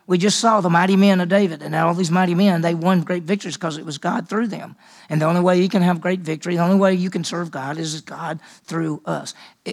We 0.06 0.18
just 0.18 0.38
saw 0.38 0.60
the 0.60 0.70
mighty 0.70 0.96
men 0.96 1.20
of 1.20 1.30
David, 1.30 1.62
and 1.62 1.74
all 1.74 1.94
these 1.94 2.10
mighty 2.10 2.34
men, 2.34 2.60
they 2.60 2.74
won 2.74 3.00
great 3.00 3.22
victories 3.22 3.56
because 3.56 3.78
it 3.78 3.86
was 3.86 3.96
God 3.96 4.28
through 4.28 4.48
them. 4.48 4.76
And 5.08 5.20
the 5.20 5.24
only 5.24 5.40
way 5.40 5.60
you 5.60 5.70
can 5.70 5.80
have 5.80 6.02
great 6.02 6.20
victory, 6.20 6.56
the 6.56 6.62
only 6.62 6.76
way 6.76 6.92
you 6.94 7.08
can 7.08 7.24
serve 7.24 7.50
God 7.50 7.78
is 7.78 8.02
God 8.02 8.38
through 8.64 9.00
us. 9.06 9.32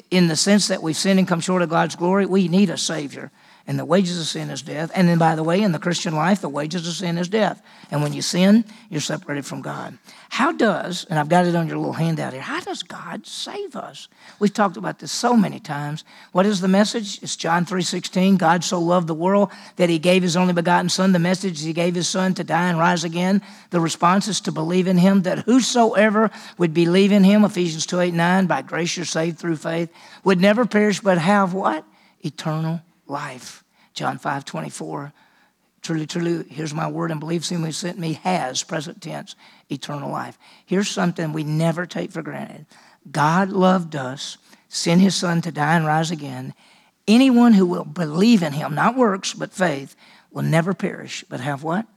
In 0.10 0.30
the 0.30 0.38
sense 0.38 0.70
that 0.70 0.82
we've 0.82 0.96
sinned 0.96 1.20
and 1.20 1.28
come 1.28 1.42
short 1.42 1.62
of 1.62 1.70
God's 1.70 1.98
glory, 1.98 2.26
we 2.26 2.48
need 2.48 2.70
a 2.70 2.78
Savior. 2.78 3.30
And 3.72 3.80
the 3.80 3.86
wages 3.86 4.20
of 4.20 4.28
sin 4.28 4.50
is 4.50 4.62
death. 4.62 4.92
And 4.94 5.08
then, 5.08 5.18
by 5.18 5.34
the 5.34 5.46
way, 5.46 5.62
in 5.62 5.72
the 5.72 5.80
Christian 5.80 6.14
life, 6.14 6.42
the 6.42 6.50
wages 6.50 6.86
of 6.86 6.94
sin 6.94 7.18
is 7.18 7.30
death. 7.30 7.64
And 7.90 8.04
when 8.04 8.12
you 8.12 8.22
sin, 8.22 8.66
you're 8.90 9.00
separated 9.00 9.46
from 9.46 9.62
God. 9.62 9.98
How 10.28 10.52
does, 10.52 11.06
and 11.10 11.18
I've 11.18 11.30
got 11.30 11.46
it 11.46 11.56
on 11.56 11.70
your 11.70 11.78
little 11.78 11.94
handout 11.94 12.34
here, 12.34 12.42
how 12.42 12.60
does 12.60 12.84
God 12.84 13.26
save 13.26 13.78
us? 13.78 14.10
We've 14.40 14.54
talked 14.54 14.76
about 14.76 15.00
this 15.00 15.14
so 15.14 15.38
many 15.38 15.62
times. 15.62 16.04
What 16.34 16.46
is 16.46 16.60
the 16.60 16.68
message? 16.68 17.24
It's 17.24 17.38
John 17.38 17.66
3.16. 17.66 18.38
God 18.38 18.66
so 18.66 18.78
loved 18.78 19.08
the 19.08 19.14
world 19.14 19.52
that 19.78 19.90
he 19.90 20.00
gave 20.00 20.22
his 20.22 20.36
only 20.36 20.52
begotten 20.52 20.90
son. 20.90 21.14
The 21.14 21.20
message 21.20 21.64
he 21.64 21.72
gave 21.72 21.96
his 21.96 22.10
son 22.10 22.34
to 22.34 22.44
die 22.44 22.68
and 22.68 22.78
rise 22.78 23.06
again. 23.06 23.42
The 23.70 23.80
response 23.80 24.28
is 24.28 24.42
to 24.42 24.52
believe 24.52 24.88
in 24.88 24.98
him, 24.98 25.22
that 25.22 25.46
whosoever 25.46 26.30
would 26.58 26.74
believe 26.74 27.14
in 27.14 27.24
him, 27.24 27.46
Ephesians 27.46 27.86
2, 27.86 28.02
8, 28.02 28.14
9, 28.14 28.48
by 28.48 28.64
grace 28.64 28.98
you're 28.98 29.06
saved 29.06 29.40
through 29.40 29.56
faith, 29.56 29.88
would 30.26 30.42
never 30.42 30.66
perish 30.66 31.00
but 31.00 31.18
have 31.18 31.54
what? 31.54 31.86
Eternal 32.20 32.82
life. 33.08 33.61
John 33.94 34.18
5, 34.18 34.46
24. 34.46 35.14
Truly, 35.82 36.06
truly, 36.06 36.46
here's 36.50 36.74
my 36.74 36.88
word 36.88 37.10
and 37.10 37.20
believes 37.20 37.50
him 37.50 37.64
who 37.64 37.72
sent 37.72 37.98
me 37.98 38.14
has, 38.14 38.62
present 38.62 39.02
tense, 39.02 39.36
eternal 39.70 40.12
life. 40.12 40.38
Here's 40.66 40.90
something 40.90 41.34
we 41.34 41.44
never 41.44 41.86
take 41.86 42.12
for 42.12 42.22
granted 42.22 42.68
God 43.10 43.50
loved 43.50 43.96
us, 43.96 44.38
sent 44.70 45.02
his 45.02 45.16
son 45.16 45.42
to 45.42 45.52
die 45.52 45.76
and 45.76 45.86
rise 45.86 46.12
again. 46.12 46.54
Anyone 47.08 47.54
who 47.54 47.66
will 47.66 47.84
believe 47.84 48.44
in 48.44 48.54
him, 48.54 48.76
not 48.76 48.96
works, 48.96 49.34
but 49.34 49.52
faith, 49.52 49.96
will 50.30 50.44
never 50.44 50.74
perish, 50.74 51.26
but 51.28 51.40
have 51.40 51.64
what? 51.64 51.88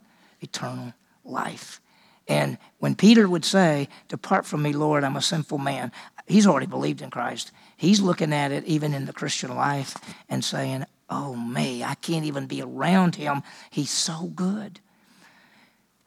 Eternal 0.41 0.95
life. 1.25 1.81
And 2.27 2.57
when 2.79 2.95
Peter 2.95 3.29
would 3.29 3.45
say, 3.45 3.89
Depart 4.09 4.47
from 4.47 4.63
me, 4.63 4.73
Lord, 4.73 5.05
I'm 5.05 5.17
a 5.17 5.23
sinful 5.23 5.59
man, 5.59 5.93
he's 6.27 6.47
already 6.47 6.67
believed 6.67 7.03
in 7.03 7.11
Christ. 7.11 7.51
He's 7.77 8.01
looking 8.01 8.33
at 8.33 8.51
it 8.51 8.65
even 8.65 8.95
in 8.95 9.05
the 9.05 9.13
Christian 9.13 9.55
life 9.55 9.95
and 10.29 10.43
saying, 10.43 10.87
Oh, 11.17 11.37
me, 11.37 11.85
I 11.85 11.95
can't 11.95 12.25
even 12.25 12.47
be 12.47 12.61
around 12.61 13.15
him. 13.15 13.45
He's 13.71 13.91
so 13.91 14.33
good. 14.35 14.81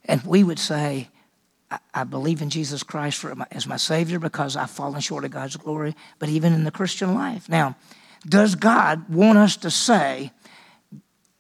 And 0.03 0.21
we 0.23 0.43
would 0.43 0.59
say, 0.59 1.07
I, 1.93 2.03
believe 2.03 2.41
in 2.41 2.49
Jesus 2.49 2.83
Christ 2.83 3.17
for, 3.17 3.33
as 3.51 3.67
my 3.67 3.77
Savior 3.77 4.19
because 4.19 4.57
I've 4.57 4.69
fallen 4.69 4.99
short 4.99 5.23
of 5.23 5.31
God's 5.31 5.55
glory, 5.55 5.95
but 6.19 6.27
even 6.27 6.51
in 6.51 6.65
the 6.65 6.71
Christian 6.71 7.15
life. 7.15 7.47
Now, 7.47 7.77
does 8.27 8.55
God 8.55 9.07
want 9.07 9.37
us 9.37 9.55
to 9.57 9.71
say, 9.71 10.31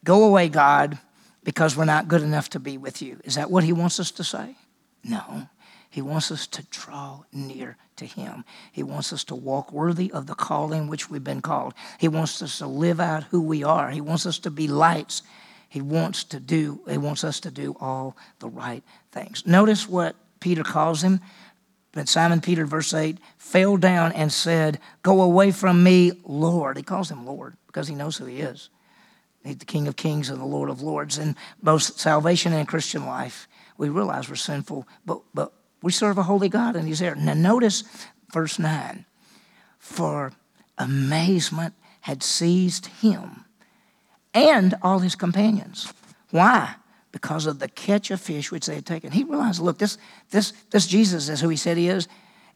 Go 0.05 0.23
away, 0.23 0.47
God, 0.47 0.97
because 1.43 1.75
we're 1.75 1.83
not 1.83 2.07
good 2.07 2.21
enough 2.21 2.49
to 2.51 2.59
be 2.59 2.77
with 2.77 3.01
you? 3.01 3.19
Is 3.25 3.35
that 3.35 3.51
what 3.51 3.65
He 3.65 3.73
wants 3.73 3.99
us 3.99 4.11
to 4.11 4.23
say? 4.23 4.55
No. 5.03 5.49
He 5.97 6.03
wants 6.03 6.29
us 6.29 6.45
to 6.45 6.61
draw 6.69 7.23
near 7.33 7.75
to 7.95 8.05
Him. 8.05 8.45
He 8.71 8.83
wants 8.83 9.11
us 9.11 9.23
to 9.23 9.35
walk 9.35 9.71
worthy 9.71 10.11
of 10.11 10.27
the 10.27 10.35
calling 10.35 10.87
which 10.87 11.09
we've 11.09 11.23
been 11.23 11.41
called. 11.41 11.73
He 11.97 12.07
wants 12.07 12.39
us 12.43 12.59
to 12.59 12.67
live 12.67 12.99
out 12.99 13.23
who 13.23 13.41
we 13.41 13.63
are. 13.63 13.89
He 13.89 13.99
wants 13.99 14.27
us 14.27 14.37
to 14.39 14.51
be 14.51 14.67
lights. 14.67 15.23
He 15.67 15.81
wants 15.81 16.23
to 16.25 16.39
do, 16.39 16.81
he 16.87 16.99
wants 16.99 17.23
us 17.23 17.39
to 17.39 17.49
do 17.49 17.75
all 17.79 18.15
the 18.37 18.47
right 18.47 18.83
things. 19.11 19.47
Notice 19.47 19.89
what 19.89 20.15
Peter 20.39 20.61
calls 20.61 21.01
him. 21.01 21.19
But 21.93 22.07
Simon 22.07 22.41
Peter, 22.41 22.67
verse 22.67 22.93
8, 22.93 23.17
fell 23.39 23.75
down 23.75 24.11
and 24.11 24.31
said, 24.31 24.79
Go 25.01 25.23
away 25.23 25.49
from 25.49 25.83
me, 25.83 26.11
Lord. 26.25 26.77
He 26.77 26.83
calls 26.83 27.09
him 27.09 27.25
Lord 27.25 27.57
because 27.65 27.87
he 27.87 27.95
knows 27.95 28.17
who 28.17 28.25
he 28.25 28.41
is. 28.41 28.69
He's 29.43 29.57
the 29.57 29.65
King 29.65 29.87
of 29.87 29.95
Kings 29.95 30.29
and 30.29 30.39
the 30.39 30.45
Lord 30.45 30.69
of 30.69 30.83
Lords. 30.83 31.17
In 31.17 31.35
both 31.63 31.81
salvation 31.81 32.53
and 32.53 32.67
Christian 32.67 33.07
life, 33.07 33.47
we 33.79 33.89
realize 33.89 34.29
we're 34.29 34.35
sinful, 34.35 34.87
but, 35.03 35.21
but 35.33 35.53
we 35.81 35.91
serve 35.91 36.17
a 36.17 36.23
holy 36.23 36.49
God 36.49 36.75
and 36.75 36.87
He's 36.87 36.99
there. 36.99 37.15
Now, 37.15 37.33
notice 37.33 37.83
verse 38.33 38.59
9 38.59 39.05
For 39.79 40.33
amazement 40.77 41.73
had 42.01 42.23
seized 42.23 42.85
him 42.85 43.43
and 44.33 44.75
all 44.81 44.99
his 44.99 45.15
companions. 45.15 45.91
Why? 46.31 46.75
Because 47.11 47.45
of 47.45 47.59
the 47.59 47.67
catch 47.67 48.11
of 48.11 48.21
fish 48.21 48.51
which 48.51 48.65
they 48.65 48.75
had 48.75 48.85
taken. 48.85 49.11
He 49.11 49.23
realized, 49.23 49.59
look, 49.59 49.77
this, 49.77 49.97
this, 50.29 50.53
this 50.71 50.87
Jesus 50.87 51.27
is 51.29 51.41
who 51.41 51.49
he 51.49 51.57
said 51.57 51.75
he 51.75 51.89
is. 51.89 52.07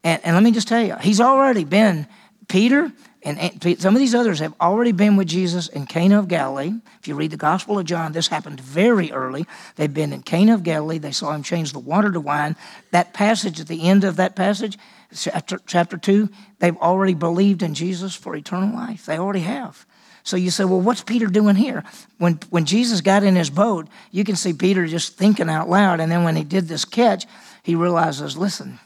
And, 0.03 0.21
and 0.23 0.35
let 0.35 0.43
me 0.43 0.51
just 0.51 0.67
tell 0.67 0.83
you, 0.83 0.95
he's 1.01 1.19
already 1.19 1.63
been 1.63 2.07
Peter 2.47 2.91
and 3.23 3.79
some 3.79 3.95
of 3.95 3.99
these 3.99 4.15
others 4.15 4.39
have 4.39 4.55
already 4.59 4.91
been 4.91 5.15
with 5.15 5.27
Jesus 5.27 5.67
in 5.67 5.85
Cana 5.85 6.17
of 6.17 6.27
Galilee. 6.27 6.73
If 6.99 7.07
you 7.07 7.13
read 7.13 7.29
the 7.29 7.37
Gospel 7.37 7.77
of 7.77 7.85
John, 7.85 8.13
this 8.13 8.27
happened 8.27 8.59
very 8.59 9.11
early. 9.11 9.45
They've 9.75 9.93
been 9.93 10.11
in 10.11 10.23
Cana 10.23 10.55
of 10.55 10.63
Galilee. 10.63 10.97
They 10.97 11.11
saw 11.11 11.31
him 11.31 11.43
change 11.43 11.71
the 11.71 11.79
water 11.79 12.11
to 12.11 12.19
wine. 12.19 12.55
That 12.89 13.13
passage, 13.13 13.59
at 13.59 13.67
the 13.67 13.87
end 13.87 14.03
of 14.03 14.15
that 14.15 14.35
passage, 14.35 14.75
chapter, 15.15 15.59
chapter 15.67 15.97
2, 15.97 16.29
they've 16.59 16.77
already 16.77 17.13
believed 17.13 17.61
in 17.61 17.75
Jesus 17.75 18.15
for 18.15 18.35
eternal 18.35 18.73
life. 18.73 19.05
They 19.05 19.19
already 19.19 19.41
have. 19.41 19.85
So 20.23 20.35
you 20.35 20.49
say, 20.49 20.63
well, 20.63 20.81
what's 20.81 21.03
Peter 21.03 21.27
doing 21.27 21.55
here? 21.55 21.83
When, 22.17 22.39
when 22.49 22.65
Jesus 22.65 23.01
got 23.01 23.23
in 23.23 23.35
his 23.35 23.51
boat, 23.51 23.87
you 24.09 24.23
can 24.23 24.35
see 24.35 24.53
Peter 24.53 24.87
just 24.87 25.15
thinking 25.15 25.49
out 25.49 25.69
loud. 25.69 25.99
And 25.99 26.11
then 26.11 26.23
when 26.23 26.35
he 26.35 26.43
did 26.43 26.67
this 26.67 26.85
catch, 26.85 27.25
he 27.61 27.75
realizes, 27.75 28.35
listen, 28.35 28.79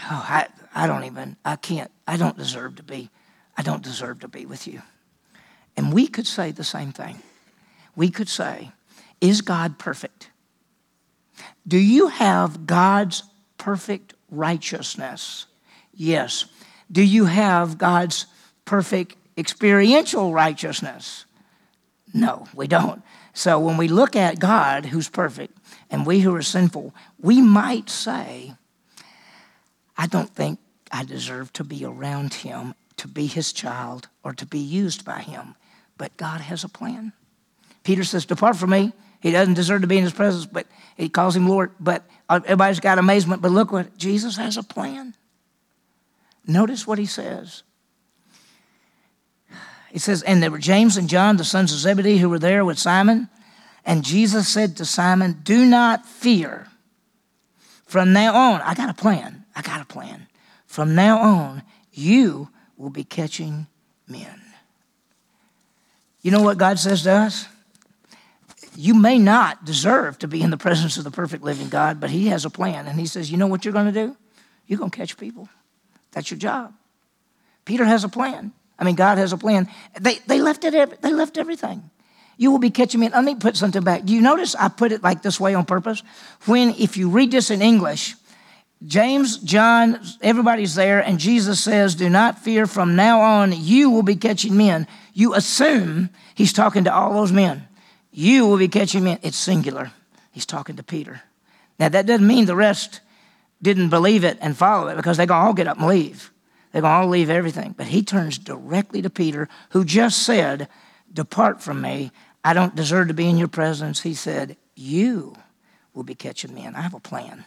oh, 0.00 0.26
I, 0.28 0.48
I 0.74 0.88
don't 0.88 1.04
even, 1.04 1.36
I 1.44 1.54
can't, 1.54 1.90
I 2.08 2.16
don't 2.16 2.36
deserve 2.36 2.76
to 2.76 2.82
be 2.82 3.10
I 3.56 3.62
don't 3.62 3.82
deserve 3.82 4.20
to 4.20 4.28
be 4.28 4.46
with 4.46 4.66
you. 4.66 4.82
And 5.76 5.92
we 5.92 6.06
could 6.06 6.26
say 6.26 6.50
the 6.50 6.64
same 6.64 6.92
thing. 6.92 7.20
We 7.96 8.10
could 8.10 8.28
say, 8.28 8.72
Is 9.20 9.40
God 9.40 9.78
perfect? 9.78 10.30
Do 11.66 11.78
you 11.78 12.08
have 12.08 12.66
God's 12.66 13.22
perfect 13.58 14.14
righteousness? 14.30 15.46
Yes. 15.92 16.46
Do 16.90 17.02
you 17.02 17.24
have 17.24 17.78
God's 17.78 18.26
perfect 18.64 19.16
experiential 19.36 20.32
righteousness? 20.32 21.24
No, 22.12 22.46
we 22.54 22.66
don't. 22.66 23.02
So 23.32 23.58
when 23.58 23.76
we 23.76 23.88
look 23.88 24.14
at 24.14 24.38
God, 24.38 24.86
who's 24.86 25.08
perfect, 25.08 25.56
and 25.90 26.06
we 26.06 26.20
who 26.20 26.34
are 26.36 26.42
sinful, 26.42 26.94
we 27.18 27.40
might 27.40 27.90
say, 27.90 28.54
I 29.96 30.06
don't 30.06 30.30
think 30.30 30.60
I 30.92 31.04
deserve 31.04 31.52
to 31.54 31.64
be 31.64 31.84
around 31.84 32.34
him 32.34 32.74
to 32.96 33.08
be 33.08 33.26
his 33.26 33.52
child 33.52 34.08
or 34.22 34.32
to 34.34 34.46
be 34.46 34.58
used 34.58 35.04
by 35.04 35.20
him. 35.20 35.54
But 35.96 36.16
God 36.16 36.40
has 36.40 36.64
a 36.64 36.68
plan. 36.68 37.12
Peter 37.82 38.04
says, 38.04 38.26
Depart 38.26 38.56
from 38.56 38.70
me. 38.70 38.92
He 39.20 39.30
doesn't 39.30 39.54
deserve 39.54 39.80
to 39.82 39.86
be 39.86 39.96
in 39.96 40.04
his 40.04 40.12
presence, 40.12 40.44
but 40.46 40.66
he 40.96 41.08
calls 41.08 41.34
him 41.34 41.48
Lord. 41.48 41.72
But 41.80 42.04
uh, 42.28 42.40
everybody's 42.44 42.80
got 42.80 42.98
amazement. 42.98 43.42
But 43.42 43.52
look 43.52 43.72
what 43.72 43.96
Jesus 43.96 44.36
has 44.36 44.56
a 44.56 44.62
plan. 44.62 45.14
Notice 46.46 46.86
what 46.86 46.98
he 46.98 47.06
says. 47.06 47.62
He 49.90 49.98
says, 49.98 50.22
And 50.22 50.42
there 50.42 50.50
were 50.50 50.58
James 50.58 50.96
and 50.96 51.08
John, 51.08 51.36
the 51.36 51.44
sons 51.44 51.72
of 51.72 51.78
Zebedee, 51.78 52.18
who 52.18 52.28
were 52.28 52.38
there 52.38 52.64
with 52.64 52.78
Simon. 52.78 53.28
And 53.86 54.04
Jesus 54.04 54.48
said 54.48 54.76
to 54.76 54.84
Simon, 54.84 55.40
Do 55.42 55.64
not 55.64 56.04
fear. 56.06 56.68
From 57.86 58.12
now 58.12 58.34
on, 58.34 58.60
I 58.62 58.74
got 58.74 58.90
a 58.90 58.94
plan. 58.94 59.44
I 59.54 59.62
got 59.62 59.80
a 59.80 59.84
plan. 59.84 60.26
From 60.66 60.94
now 60.94 61.18
on, 61.18 61.62
you 61.92 62.48
will 62.76 62.90
be 62.90 63.04
catching 63.04 63.66
men. 64.08 64.40
You 66.22 66.30
know 66.30 66.42
what 66.42 66.58
God 66.58 66.78
says 66.78 67.02
to 67.02 67.12
us? 67.12 67.46
You 68.76 68.94
may 68.94 69.18
not 69.18 69.64
deserve 69.64 70.18
to 70.20 70.28
be 70.28 70.42
in 70.42 70.50
the 70.50 70.56
presence 70.56 70.96
of 70.96 71.04
the 71.04 71.10
perfect 71.10 71.44
living 71.44 71.68
God, 71.68 72.00
but 72.00 72.10
He 72.10 72.28
has 72.28 72.44
a 72.44 72.50
plan. 72.50 72.86
And 72.86 72.98
He 72.98 73.06
says, 73.06 73.30
You 73.30 73.36
know 73.36 73.46
what 73.46 73.64
you're 73.64 73.74
going 73.74 73.92
to 73.92 73.92
do? 73.92 74.16
You're 74.66 74.78
going 74.78 74.90
to 74.90 74.96
catch 74.96 75.16
people. 75.16 75.48
That's 76.12 76.30
your 76.30 76.38
job. 76.38 76.72
Peter 77.64 77.84
has 77.84 78.04
a 78.04 78.08
plan. 78.08 78.52
I 78.78 78.84
mean, 78.84 78.94
God 78.94 79.18
has 79.18 79.32
a 79.32 79.36
plan. 79.36 79.68
They, 80.00 80.16
they, 80.26 80.40
left, 80.40 80.64
it, 80.64 81.00
they 81.02 81.12
left 81.12 81.38
everything. 81.38 81.90
You 82.36 82.50
will 82.50 82.58
be 82.58 82.70
catching 82.70 83.00
men. 83.00 83.12
Let 83.12 83.24
me 83.24 83.36
put 83.36 83.56
something 83.56 83.82
back. 83.82 84.04
Do 84.04 84.12
you 84.12 84.20
notice 84.20 84.54
I 84.54 84.68
put 84.68 84.92
it 84.92 85.02
like 85.02 85.22
this 85.22 85.38
way 85.38 85.54
on 85.54 85.64
purpose? 85.64 86.02
When, 86.46 86.70
if 86.70 86.96
you 86.96 87.08
read 87.10 87.30
this 87.30 87.50
in 87.50 87.62
English, 87.62 88.16
James, 88.86 89.38
John, 89.38 90.00
everybody's 90.20 90.74
there, 90.74 91.00
and 91.00 91.18
Jesus 91.18 91.62
says, 91.62 91.94
Do 91.94 92.10
not 92.10 92.38
fear, 92.38 92.66
from 92.66 92.96
now 92.96 93.20
on, 93.20 93.52
you 93.52 93.90
will 93.90 94.02
be 94.02 94.16
catching 94.16 94.56
men. 94.56 94.86
You 95.14 95.34
assume 95.34 96.10
he's 96.34 96.52
talking 96.52 96.84
to 96.84 96.94
all 96.94 97.14
those 97.14 97.32
men. 97.32 97.66
You 98.10 98.46
will 98.46 98.58
be 98.58 98.68
catching 98.68 99.04
men. 99.04 99.18
It's 99.22 99.36
singular. 99.36 99.92
He's 100.32 100.46
talking 100.46 100.76
to 100.76 100.82
Peter. 100.82 101.22
Now, 101.78 101.88
that 101.88 102.06
doesn't 102.06 102.26
mean 102.26 102.46
the 102.46 102.56
rest 102.56 103.00
didn't 103.62 103.88
believe 103.88 104.24
it 104.24 104.38
and 104.40 104.56
follow 104.56 104.88
it 104.88 104.96
because 104.96 105.16
they're 105.16 105.26
going 105.26 105.40
to 105.40 105.46
all 105.46 105.54
get 105.54 105.66
up 105.66 105.78
and 105.78 105.86
leave. 105.86 106.30
They're 106.72 106.82
going 106.82 106.92
to 106.92 106.96
all 106.98 107.08
leave 107.08 107.30
everything. 107.30 107.74
But 107.76 107.86
he 107.86 108.02
turns 108.02 108.36
directly 108.38 109.00
to 109.02 109.10
Peter, 109.10 109.48
who 109.70 109.84
just 109.84 110.22
said, 110.22 110.68
Depart 111.12 111.62
from 111.62 111.80
me. 111.80 112.10
I 112.44 112.52
don't 112.52 112.74
deserve 112.74 113.08
to 113.08 113.14
be 113.14 113.28
in 113.28 113.38
your 113.38 113.48
presence. 113.48 114.02
He 114.02 114.14
said, 114.14 114.56
You 114.74 115.34
will 115.94 116.02
be 116.02 116.14
catching 116.14 116.54
men. 116.54 116.74
I 116.74 116.82
have 116.82 116.94
a 116.94 117.00
plan. 117.00 117.44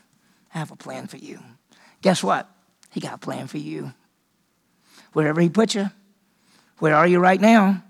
I 0.57 0.59
have 0.59 0.71
a 0.71 0.75
plan 0.75 1.05
for 1.05 1.17
you. 1.17 1.39
Guess 2.01 2.23
what? 2.23 2.49
He 2.89 2.99
got 2.99 3.13
a 3.13 3.19
plan 3.19 3.45
for 3.45 3.59
you. 3.59 3.93
Wherever 5.13 5.39
He 5.39 5.49
put 5.49 5.75
you, 5.75 5.91
where 6.79 6.95
are 6.95 7.05
you 7.05 7.19
right 7.19 7.39
now? 7.39 7.83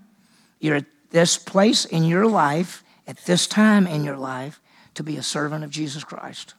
You're 0.60 0.76
at 0.76 0.84
this 1.08 1.38
place 1.38 1.86
in 1.86 2.04
your 2.04 2.26
life, 2.26 2.84
at 3.06 3.16
this 3.24 3.46
time 3.46 3.86
in 3.86 4.04
your 4.04 4.18
life, 4.18 4.60
to 4.96 5.02
be 5.02 5.16
a 5.16 5.22
servant 5.22 5.64
of 5.64 5.70
Jesus 5.70 6.04
Christ. 6.04 6.52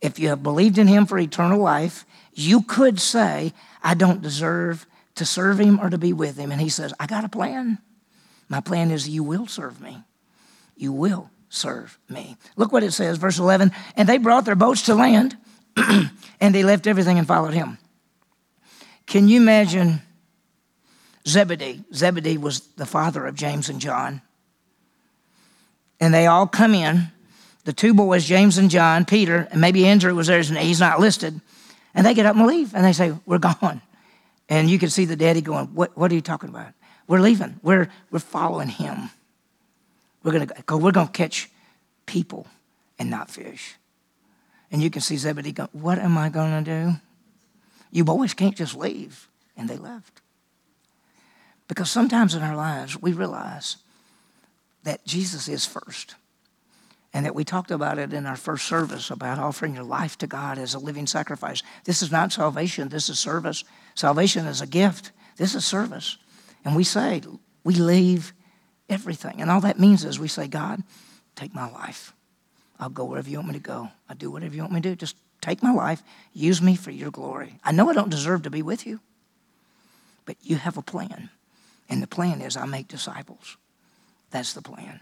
If 0.00 0.18
you 0.18 0.30
have 0.30 0.42
believed 0.42 0.78
in 0.78 0.88
Him 0.88 1.06
for 1.06 1.16
eternal 1.16 1.60
life, 1.60 2.04
you 2.32 2.62
could 2.62 2.98
say, 2.98 3.52
I 3.84 3.94
don't 3.94 4.20
deserve 4.20 4.84
to 5.14 5.24
serve 5.24 5.60
Him 5.60 5.78
or 5.78 5.90
to 5.90 5.98
be 5.98 6.12
with 6.12 6.36
Him. 6.36 6.50
And 6.50 6.60
He 6.60 6.68
says, 6.68 6.92
I 6.98 7.06
got 7.06 7.24
a 7.24 7.28
plan. 7.28 7.78
My 8.48 8.60
plan 8.60 8.90
is 8.90 9.08
you 9.08 9.22
will 9.22 9.46
serve 9.46 9.80
me. 9.80 10.02
You 10.76 10.92
will 10.92 11.30
serve 11.54 11.98
me. 12.08 12.36
Look 12.56 12.72
what 12.72 12.82
it 12.82 12.92
says, 12.92 13.18
verse 13.18 13.38
11. 13.38 13.72
And 13.96 14.08
they 14.08 14.18
brought 14.18 14.44
their 14.44 14.54
boats 14.54 14.82
to 14.82 14.94
land, 14.94 15.36
and 15.76 16.54
they 16.54 16.62
left 16.62 16.86
everything 16.86 17.18
and 17.18 17.26
followed 17.26 17.54
him. 17.54 17.78
Can 19.06 19.28
you 19.28 19.40
imagine 19.40 20.02
Zebedee? 21.26 21.84
Zebedee 21.92 22.38
was 22.38 22.60
the 22.76 22.86
father 22.86 23.26
of 23.26 23.34
James 23.34 23.68
and 23.68 23.80
John. 23.80 24.22
And 26.00 26.12
they 26.12 26.26
all 26.26 26.46
come 26.46 26.74
in. 26.74 27.08
The 27.64 27.72
two 27.72 27.94
boys, 27.94 28.26
James 28.26 28.58
and 28.58 28.70
John, 28.70 29.04
Peter, 29.04 29.48
and 29.50 29.60
maybe 29.60 29.86
Andrew 29.86 30.14
was 30.14 30.26
there, 30.26 30.42
he's 30.42 30.80
not 30.80 31.00
listed. 31.00 31.40
And 31.94 32.04
they 32.04 32.12
get 32.12 32.26
up 32.26 32.36
and 32.36 32.46
leave, 32.46 32.74
and 32.74 32.84
they 32.84 32.92
say, 32.92 33.14
We're 33.24 33.38
gone. 33.38 33.80
And 34.50 34.68
you 34.68 34.78
can 34.78 34.90
see 34.90 35.06
the 35.06 35.16
daddy 35.16 35.40
going, 35.40 35.68
What, 35.68 35.96
what 35.96 36.12
are 36.12 36.14
you 36.14 36.20
talking 36.20 36.50
about? 36.50 36.74
We're 37.06 37.20
leaving. 37.20 37.58
We're, 37.62 37.88
we're 38.10 38.18
following 38.18 38.68
him. 38.68 39.10
We're 40.24 40.32
going 40.32 40.48
to 40.48 40.54
go, 40.66 40.76
we're 40.78 40.90
going 40.90 41.06
to 41.06 41.12
catch 41.12 41.50
people 42.06 42.48
and 42.98 43.10
not 43.10 43.30
fish. 43.30 43.76
And 44.72 44.82
you 44.82 44.90
can 44.90 45.02
see 45.02 45.16
Zebedee 45.16 45.52
go, 45.52 45.68
What 45.72 45.98
am 45.98 46.18
I 46.18 46.30
going 46.30 46.64
to 46.64 46.70
do? 46.70 46.96
You 47.92 48.02
boys 48.02 48.34
can't 48.34 48.56
just 48.56 48.74
leave. 48.74 49.28
And 49.56 49.70
they 49.70 49.76
left. 49.76 50.20
Because 51.68 51.90
sometimes 51.90 52.34
in 52.34 52.42
our 52.42 52.56
lives, 52.56 53.00
we 53.00 53.12
realize 53.12 53.76
that 54.82 55.04
Jesus 55.06 55.48
is 55.48 55.64
first. 55.64 56.16
And 57.12 57.24
that 57.24 57.36
we 57.36 57.44
talked 57.44 57.70
about 57.70 57.98
it 57.98 58.12
in 58.12 58.26
our 58.26 58.34
first 58.34 58.66
service 58.66 59.10
about 59.10 59.38
offering 59.38 59.74
your 59.74 59.84
life 59.84 60.18
to 60.18 60.26
God 60.26 60.58
as 60.58 60.74
a 60.74 60.80
living 60.80 61.06
sacrifice. 61.06 61.62
This 61.84 62.02
is 62.02 62.10
not 62.10 62.32
salvation, 62.32 62.88
this 62.88 63.08
is 63.08 63.20
service. 63.20 63.62
Salvation 63.94 64.46
is 64.46 64.60
a 64.60 64.66
gift, 64.66 65.12
this 65.36 65.54
is 65.54 65.64
service. 65.64 66.18
And 66.64 66.74
we 66.74 66.82
say, 66.82 67.22
we 67.62 67.76
leave 67.76 68.33
everything. 68.88 69.40
And 69.40 69.50
all 69.50 69.60
that 69.60 69.78
means 69.78 70.04
is 70.04 70.18
we 70.18 70.28
say, 70.28 70.46
God, 70.46 70.82
take 71.36 71.54
my 71.54 71.70
life. 71.70 72.12
I'll 72.78 72.90
go 72.90 73.04
wherever 73.04 73.28
you 73.28 73.38
want 73.38 73.48
me 73.48 73.54
to 73.54 73.60
go. 73.60 73.88
I'll 74.08 74.16
do 74.16 74.30
whatever 74.30 74.54
you 74.54 74.62
want 74.62 74.72
me 74.72 74.80
to 74.80 74.90
do. 74.90 74.96
Just 74.96 75.16
take 75.40 75.62
my 75.62 75.72
life. 75.72 76.02
Use 76.32 76.60
me 76.60 76.76
for 76.76 76.90
your 76.90 77.10
glory. 77.10 77.58
I 77.64 77.72
know 77.72 77.88
I 77.88 77.94
don't 77.94 78.10
deserve 78.10 78.42
to 78.42 78.50
be 78.50 78.62
with 78.62 78.86
you, 78.86 79.00
but 80.24 80.36
you 80.42 80.56
have 80.56 80.76
a 80.76 80.82
plan. 80.82 81.30
And 81.88 82.02
the 82.02 82.06
plan 82.06 82.40
is 82.40 82.56
I 82.56 82.66
make 82.66 82.88
disciples. 82.88 83.56
That's 84.30 84.54
the 84.54 84.62
plan. 84.62 85.00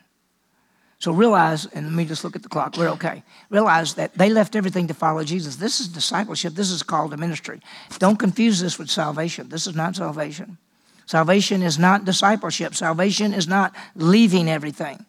So 0.99 1.11
realize, 1.11 1.67
and 1.67 1.87
let 1.87 1.95
me 1.95 2.05
just 2.05 2.23
look 2.23 2.37
at 2.37 2.45
the 2.45 2.49
clock, 2.49 2.77
we're 2.77 2.91
okay. 2.91 3.25
Realize 3.51 3.95
that 3.95 4.17
they 4.17 4.31
left 4.31 4.55
everything 4.55 4.87
to 4.87 4.95
follow 4.95 5.25
Jesus. 5.25 5.57
This 5.57 5.81
is 5.81 5.89
discipleship, 5.89 6.55
this 6.55 6.71
is 6.71 6.85
called 6.85 7.11
to 7.11 7.17
ministry. 7.17 7.61
Don't 7.99 8.19
confuse 8.19 8.61
this 8.61 8.79
with 8.79 8.89
salvation. 8.89 9.49
This 9.49 9.67
is 9.67 9.75
not 9.75 9.97
salvation. 9.97 10.59
Salvation 11.07 11.63
is 11.63 11.79
not 11.79 12.05
discipleship, 12.05 12.75
salvation 12.75 13.35
is 13.35 13.49
not 13.49 13.75
leaving 13.95 14.49
everything. 14.49 15.05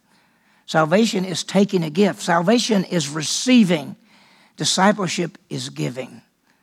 Salvation 0.66 1.24
is 1.24 1.44
taking 1.44 1.82
a 1.82 1.90
gift, 1.90 2.22
salvation 2.22 2.84
is 2.84 3.08
receiving, 3.08 3.96
discipleship 4.56 5.38
is 5.50 5.68
giving. 5.68 6.22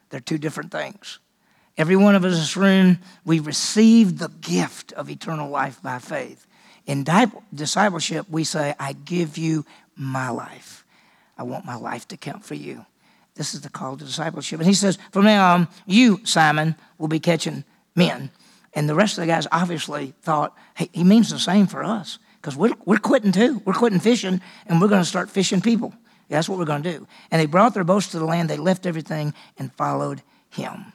They're 0.10 0.20
two 0.20 0.38
different 0.38 0.72
things. 0.72 1.20
Every 1.78 1.96
one 1.96 2.16
of 2.16 2.26
us 2.26 2.34
in 2.34 2.40
this 2.40 2.58
room, 2.58 3.00
we 3.26 3.40
receive 3.40 4.18
the 4.18 4.30
gift 4.42 4.92
of 4.94 5.10
eternal 5.10 5.50
life 5.50 5.82
by 5.82 6.00
faith. 6.00 6.46
In 6.86 7.06
discipleship, 7.54 8.26
we 8.30 8.44
say, 8.44 8.76
I 8.80 8.94
give 8.94 9.38
you 9.38 9.66
my 9.96 10.30
life. 10.30 10.84
I 11.38 11.44
want 11.44 11.66
my 11.66 11.76
life 11.76 12.08
to 12.10 12.18
count 12.18 12.44
for 12.44 12.56
you. 12.56 12.86
This 13.36 13.54
is 13.54 13.62
the 13.62 13.70
call 13.70 13.98
to 13.98 14.04
discipleship. 14.04 14.60
And 14.60 14.68
he 14.68 14.74
says, 14.74 14.98
From 15.12 15.24
now 15.24 15.54
on, 15.54 15.68
you, 15.86 16.20
Simon, 16.26 16.76
will 16.98 17.08
be 17.08 17.20
catching 17.20 17.64
men. 17.96 18.30
And 18.74 18.88
the 18.88 18.96
rest 18.96 19.18
of 19.18 19.22
the 19.22 19.28
guys 19.28 19.48
obviously 19.52 20.14
thought, 20.22 20.56
hey, 20.76 20.90
he 20.94 21.04
means 21.04 21.30
the 21.30 21.40
same 21.40 21.68
for 21.68 21.84
us 21.84 22.20
because 22.42 22.56
we're, 22.56 22.74
we're 22.86 22.98
quitting 22.98 23.32
too. 23.32 23.62
We're 23.66 23.74
quitting 23.74 24.00
fishing 24.00 24.42
and 24.66 24.82
we're 24.82 24.88
going 24.88 25.02
to 25.02 25.08
start 25.08 25.30
fishing 25.30 25.62
people. 25.62 25.94
That's 26.30 26.48
what 26.48 26.58
we're 26.58 26.66
going 26.66 26.84
to 26.84 26.92
do. 27.00 27.08
And 27.30 27.42
they 27.42 27.46
brought 27.46 27.74
their 27.74 27.84
boats 27.84 28.08
to 28.10 28.20
the 28.20 28.26
land. 28.26 28.50
They 28.50 28.58
left 28.58 28.86
everything 28.86 29.34
and 29.58 29.74
followed 29.74 30.22
him. 30.50 30.94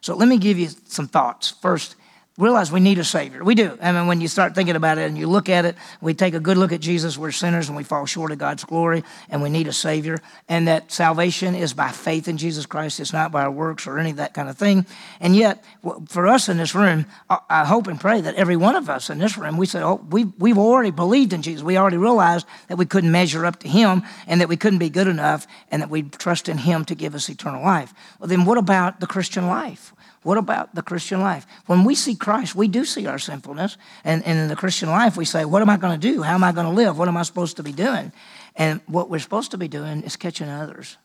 So 0.00 0.16
let 0.16 0.28
me 0.28 0.38
give 0.38 0.58
you 0.58 0.68
some 0.86 1.06
thoughts. 1.06 1.50
First, 1.60 1.96
realize 2.38 2.70
we 2.70 2.80
need 2.80 2.98
a 2.98 3.04
Savior. 3.04 3.42
We 3.42 3.56
do. 3.56 3.76
I 3.82 3.90
mean, 3.90 4.06
when 4.06 4.20
you 4.20 4.28
start 4.28 4.54
thinking 4.54 4.76
about 4.76 4.96
it 4.96 5.08
and 5.08 5.18
you 5.18 5.26
look 5.26 5.48
at 5.48 5.64
it, 5.64 5.76
we 6.00 6.14
take 6.14 6.34
a 6.34 6.40
good 6.40 6.56
look 6.56 6.72
at 6.72 6.80
Jesus. 6.80 7.18
We're 7.18 7.32
sinners 7.32 7.68
and 7.68 7.76
we 7.76 7.82
fall 7.82 8.06
short 8.06 8.30
of 8.30 8.38
God's 8.38 8.64
glory, 8.64 9.02
and 9.28 9.42
we 9.42 9.50
need 9.50 9.66
a 9.66 9.72
Savior. 9.72 10.18
And 10.48 10.68
that 10.68 10.92
salvation 10.92 11.56
is 11.56 11.74
by 11.74 11.90
faith 11.90 12.28
in 12.28 12.36
Jesus 12.36 12.64
Christ. 12.64 13.00
It's 13.00 13.12
not 13.12 13.32
by 13.32 13.42
our 13.42 13.50
works 13.50 13.86
or 13.86 13.98
any 13.98 14.10
of 14.10 14.16
that 14.16 14.34
kind 14.34 14.48
of 14.48 14.56
thing. 14.56 14.86
And 15.20 15.34
yet, 15.34 15.64
for 16.08 16.28
us 16.28 16.48
in 16.48 16.56
this 16.56 16.74
room, 16.74 17.06
I 17.28 17.64
hope 17.64 17.88
and 17.88 18.00
pray 18.00 18.20
that 18.20 18.36
every 18.36 18.56
one 18.56 18.76
of 18.76 18.88
us 18.88 19.10
in 19.10 19.18
this 19.18 19.36
room, 19.36 19.56
we 19.56 19.66
say, 19.66 19.82
oh, 19.82 20.00
we've, 20.08 20.32
we've 20.38 20.58
already 20.58 20.92
believed 20.92 21.32
in 21.32 21.42
Jesus. 21.42 21.64
We 21.64 21.76
already 21.76 21.96
realized 21.96 22.46
that 22.68 22.78
we 22.78 22.86
couldn't 22.86 23.10
measure 23.10 23.44
up 23.44 23.58
to 23.60 23.68
Him 23.68 24.02
and 24.28 24.40
that 24.40 24.48
we 24.48 24.56
couldn't 24.56 24.78
be 24.78 24.90
good 24.90 25.08
enough 25.08 25.46
and 25.72 25.82
that 25.82 25.90
we 25.90 26.02
trust 26.02 26.48
in 26.48 26.58
Him 26.58 26.84
to 26.84 26.94
give 26.94 27.16
us 27.16 27.28
eternal 27.28 27.62
life. 27.62 27.92
Well, 28.20 28.28
then 28.28 28.44
what 28.44 28.58
about 28.58 29.00
the 29.00 29.08
Christian 29.08 29.48
life? 29.48 29.92
What 30.28 30.36
about 30.36 30.74
the 30.74 30.82
Christian 30.82 31.22
life? 31.22 31.46
When 31.64 31.84
we 31.84 31.94
see 31.94 32.14
Christ, 32.14 32.54
we 32.54 32.68
do 32.68 32.84
see 32.84 33.06
our 33.06 33.18
sinfulness. 33.18 33.78
And, 34.04 34.22
and 34.26 34.38
in 34.38 34.48
the 34.48 34.56
Christian 34.56 34.90
life, 34.90 35.16
we 35.16 35.24
say, 35.24 35.46
What 35.46 35.62
am 35.62 35.70
I 35.70 35.78
going 35.78 35.98
to 35.98 36.12
do? 36.12 36.20
How 36.20 36.34
am 36.34 36.44
I 36.44 36.52
going 36.52 36.66
to 36.66 36.72
live? 36.72 36.98
What 36.98 37.08
am 37.08 37.16
I 37.16 37.22
supposed 37.22 37.56
to 37.56 37.62
be 37.62 37.72
doing? 37.72 38.12
And 38.54 38.82
what 38.84 39.08
we're 39.08 39.20
supposed 39.20 39.52
to 39.52 39.56
be 39.56 39.68
doing 39.68 40.02
is 40.02 40.16
catching 40.16 40.50
others. 40.50 40.98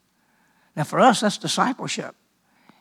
Now, 0.75 0.83
for 0.83 0.99
us, 0.99 1.21
that's 1.21 1.37
discipleship. 1.37 2.17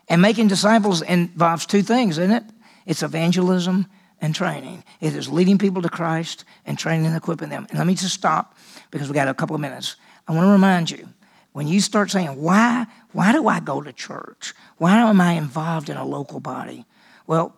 And 0.08 0.20
making 0.20 0.48
disciples 0.48 1.00
involves 1.00 1.64
two 1.64 1.82
things, 1.82 2.18
isn't 2.18 2.32
it? 2.32 2.44
It's 2.86 3.04
evangelism 3.04 3.86
and 4.20 4.34
training. 4.34 4.82
It 5.00 5.14
is 5.14 5.28
leading 5.28 5.58
people 5.58 5.80
to 5.82 5.88
Christ 5.88 6.44
and 6.66 6.76
training 6.76 7.06
and 7.06 7.14
equipping 7.14 7.50
them. 7.50 7.68
And 7.70 7.78
let 7.78 7.86
me 7.86 7.94
just 7.94 8.14
stop 8.14 8.56
because 8.90 9.08
we 9.08 9.14
got 9.14 9.28
a 9.28 9.34
couple 9.34 9.54
of 9.54 9.60
minutes. 9.60 9.94
I 10.26 10.32
want 10.32 10.46
to 10.46 10.50
remind 10.50 10.90
you 10.90 11.08
when 11.52 11.68
you 11.68 11.80
start 11.80 12.10
saying, 12.10 12.40
why, 12.40 12.86
why 13.12 13.32
do 13.32 13.46
I 13.46 13.60
go 13.60 13.82
to 13.82 13.92
church? 13.92 14.54
Why 14.78 14.98
am 14.98 15.20
I 15.20 15.32
involved 15.32 15.90
in 15.90 15.96
a 15.96 16.04
local 16.04 16.40
body? 16.40 16.86
Well, 17.26 17.54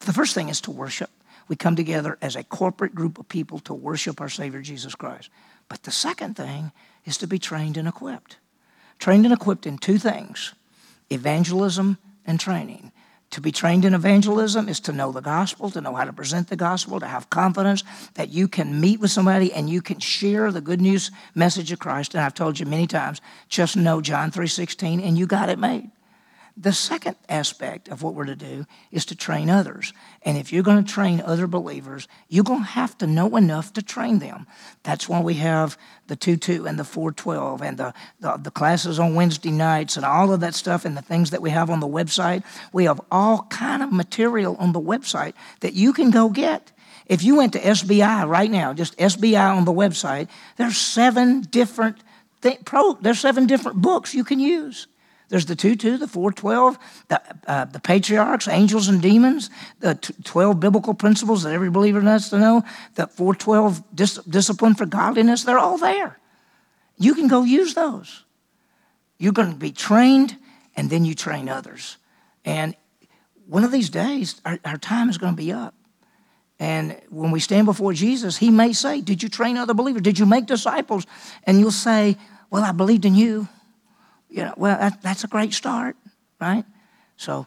the 0.00 0.12
first 0.12 0.34
thing 0.34 0.48
is 0.48 0.60
to 0.62 0.70
worship. 0.70 1.10
We 1.48 1.56
come 1.56 1.76
together 1.76 2.18
as 2.20 2.36
a 2.36 2.44
corporate 2.44 2.94
group 2.94 3.18
of 3.18 3.28
people 3.28 3.58
to 3.60 3.74
worship 3.74 4.20
our 4.20 4.28
Savior 4.28 4.60
Jesus 4.60 4.94
Christ. 4.94 5.30
But 5.68 5.82
the 5.82 5.90
second 5.90 6.36
thing 6.36 6.72
is 7.04 7.16
to 7.18 7.26
be 7.26 7.38
trained 7.38 7.78
and 7.78 7.88
equipped. 7.88 8.36
Trained 8.98 9.24
and 9.24 9.32
equipped 9.32 9.66
in 9.66 9.78
two 9.78 9.98
things 9.98 10.54
evangelism 11.10 11.96
and 12.26 12.38
training. 12.38 12.92
To 13.30 13.42
be 13.42 13.52
trained 13.52 13.84
in 13.84 13.92
evangelism 13.92 14.68
is 14.68 14.80
to 14.80 14.92
know 14.92 15.12
the 15.12 15.20
gospel, 15.20 15.70
to 15.70 15.80
know 15.80 15.94
how 15.94 16.04
to 16.04 16.12
present 16.12 16.48
the 16.48 16.56
gospel, 16.56 16.98
to 16.98 17.06
have 17.06 17.28
confidence 17.28 17.84
that 18.14 18.30
you 18.30 18.48
can 18.48 18.80
meet 18.80 19.00
with 19.00 19.10
somebody 19.10 19.52
and 19.52 19.68
you 19.68 19.82
can 19.82 20.00
share 20.00 20.50
the 20.50 20.62
good 20.62 20.80
news 20.80 21.10
message 21.34 21.70
of 21.70 21.78
Christ. 21.78 22.14
And 22.14 22.24
I've 22.24 22.34
told 22.34 22.58
you 22.58 22.64
many 22.64 22.86
times, 22.86 23.20
just 23.48 23.76
know 23.76 24.00
John 24.00 24.30
3:16 24.30 25.00
and 25.00 25.18
you 25.18 25.26
got 25.26 25.50
it 25.50 25.58
made. 25.58 25.90
The 26.60 26.72
second 26.72 27.14
aspect 27.28 27.86
of 27.86 28.02
what 28.02 28.14
we're 28.14 28.24
to 28.24 28.34
do 28.34 28.66
is 28.90 29.04
to 29.06 29.14
train 29.14 29.48
others. 29.48 29.92
And 30.22 30.36
if 30.36 30.52
you're 30.52 30.64
going 30.64 30.84
to 30.84 30.92
train 30.92 31.20
other 31.20 31.46
believers, 31.46 32.08
you're 32.28 32.42
going 32.42 32.64
to 32.64 32.70
have 32.70 32.98
to 32.98 33.06
know 33.06 33.36
enough 33.36 33.72
to 33.74 33.82
train 33.82 34.18
them. 34.18 34.44
That's 34.82 35.08
why 35.08 35.20
we 35.20 35.34
have 35.34 35.78
the 36.08 36.16
2 36.16 36.36
2 36.36 36.66
and 36.66 36.76
the 36.76 36.82
412 36.82 37.62
and 37.62 37.76
the, 37.78 37.94
the, 38.18 38.38
the, 38.38 38.50
classes 38.50 38.98
on 38.98 39.14
Wednesday 39.14 39.52
nights 39.52 39.96
and 39.96 40.04
all 40.04 40.32
of 40.32 40.40
that 40.40 40.54
stuff 40.54 40.84
and 40.84 40.96
the 40.96 41.02
things 41.02 41.30
that 41.30 41.40
we 41.40 41.50
have 41.50 41.70
on 41.70 41.78
the 41.78 41.86
website. 41.86 42.42
We 42.72 42.84
have 42.86 43.00
all 43.12 43.46
kind 43.50 43.80
of 43.80 43.92
material 43.92 44.56
on 44.56 44.72
the 44.72 44.80
website 44.80 45.34
that 45.60 45.74
you 45.74 45.92
can 45.92 46.10
go 46.10 46.28
get. 46.28 46.72
If 47.06 47.22
you 47.22 47.36
went 47.36 47.52
to 47.52 47.60
SBI 47.60 48.28
right 48.28 48.50
now, 48.50 48.72
just 48.72 48.98
SBI 48.98 49.56
on 49.56 49.64
the 49.64 49.72
website, 49.72 50.26
there's 50.56 50.76
seven 50.76 51.42
different 51.42 51.98
th- 52.42 52.64
pro, 52.64 52.94
there's 52.94 53.20
seven 53.20 53.46
different 53.46 53.80
books 53.80 54.12
you 54.12 54.24
can 54.24 54.40
use. 54.40 54.88
There's 55.28 55.46
the 55.46 55.56
2 55.56 55.76
2, 55.76 55.98
the 55.98 56.08
412, 56.08 56.78
the, 57.08 57.22
uh, 57.46 57.64
the 57.66 57.80
patriarchs, 57.80 58.48
angels 58.48 58.88
and 58.88 59.02
demons, 59.02 59.50
the 59.80 59.94
12 60.24 60.58
biblical 60.58 60.94
principles 60.94 61.42
that 61.42 61.52
every 61.52 61.70
believer 61.70 62.00
needs 62.00 62.30
to 62.30 62.38
know, 62.38 62.64
the 62.94 63.06
412 63.06 63.82
dis- 63.94 64.20
discipline 64.28 64.74
for 64.74 64.86
godliness, 64.86 65.44
they're 65.44 65.58
all 65.58 65.76
there. 65.76 66.18
You 66.96 67.14
can 67.14 67.28
go 67.28 67.44
use 67.44 67.74
those. 67.74 68.24
You're 69.18 69.32
going 69.32 69.52
to 69.52 69.58
be 69.58 69.72
trained, 69.72 70.36
and 70.76 70.88
then 70.88 71.04
you 71.04 71.14
train 71.14 71.48
others. 71.48 71.98
And 72.44 72.74
one 73.46 73.64
of 73.64 73.72
these 73.72 73.90
days, 73.90 74.40
our, 74.46 74.58
our 74.64 74.78
time 74.78 75.10
is 75.10 75.18
going 75.18 75.34
to 75.34 75.42
be 75.42 75.52
up. 75.52 75.74
And 76.58 76.98
when 77.10 77.30
we 77.30 77.40
stand 77.40 77.66
before 77.66 77.92
Jesus, 77.92 78.36
he 78.36 78.50
may 78.50 78.72
say, 78.72 79.00
Did 79.00 79.22
you 79.22 79.28
train 79.28 79.56
other 79.56 79.74
believers? 79.74 80.02
Did 80.02 80.18
you 80.18 80.26
make 80.26 80.46
disciples? 80.46 81.06
And 81.44 81.60
you'll 81.60 81.70
say, 81.70 82.16
Well, 82.50 82.64
I 82.64 82.72
believed 82.72 83.04
in 83.04 83.14
you 83.14 83.48
you 84.28 84.42
know, 84.44 84.54
well, 84.56 84.78
that, 84.78 85.02
that's 85.02 85.24
a 85.24 85.28
great 85.28 85.52
start, 85.52 85.96
right? 86.40 86.64
So 87.16 87.46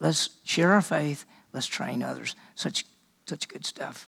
let's 0.00 0.30
share 0.44 0.72
our 0.72 0.82
faith. 0.82 1.24
Let's 1.52 1.66
train 1.66 2.02
others. 2.02 2.34
Such, 2.54 2.84
such 3.26 3.48
good 3.48 3.64
stuff. 3.64 4.08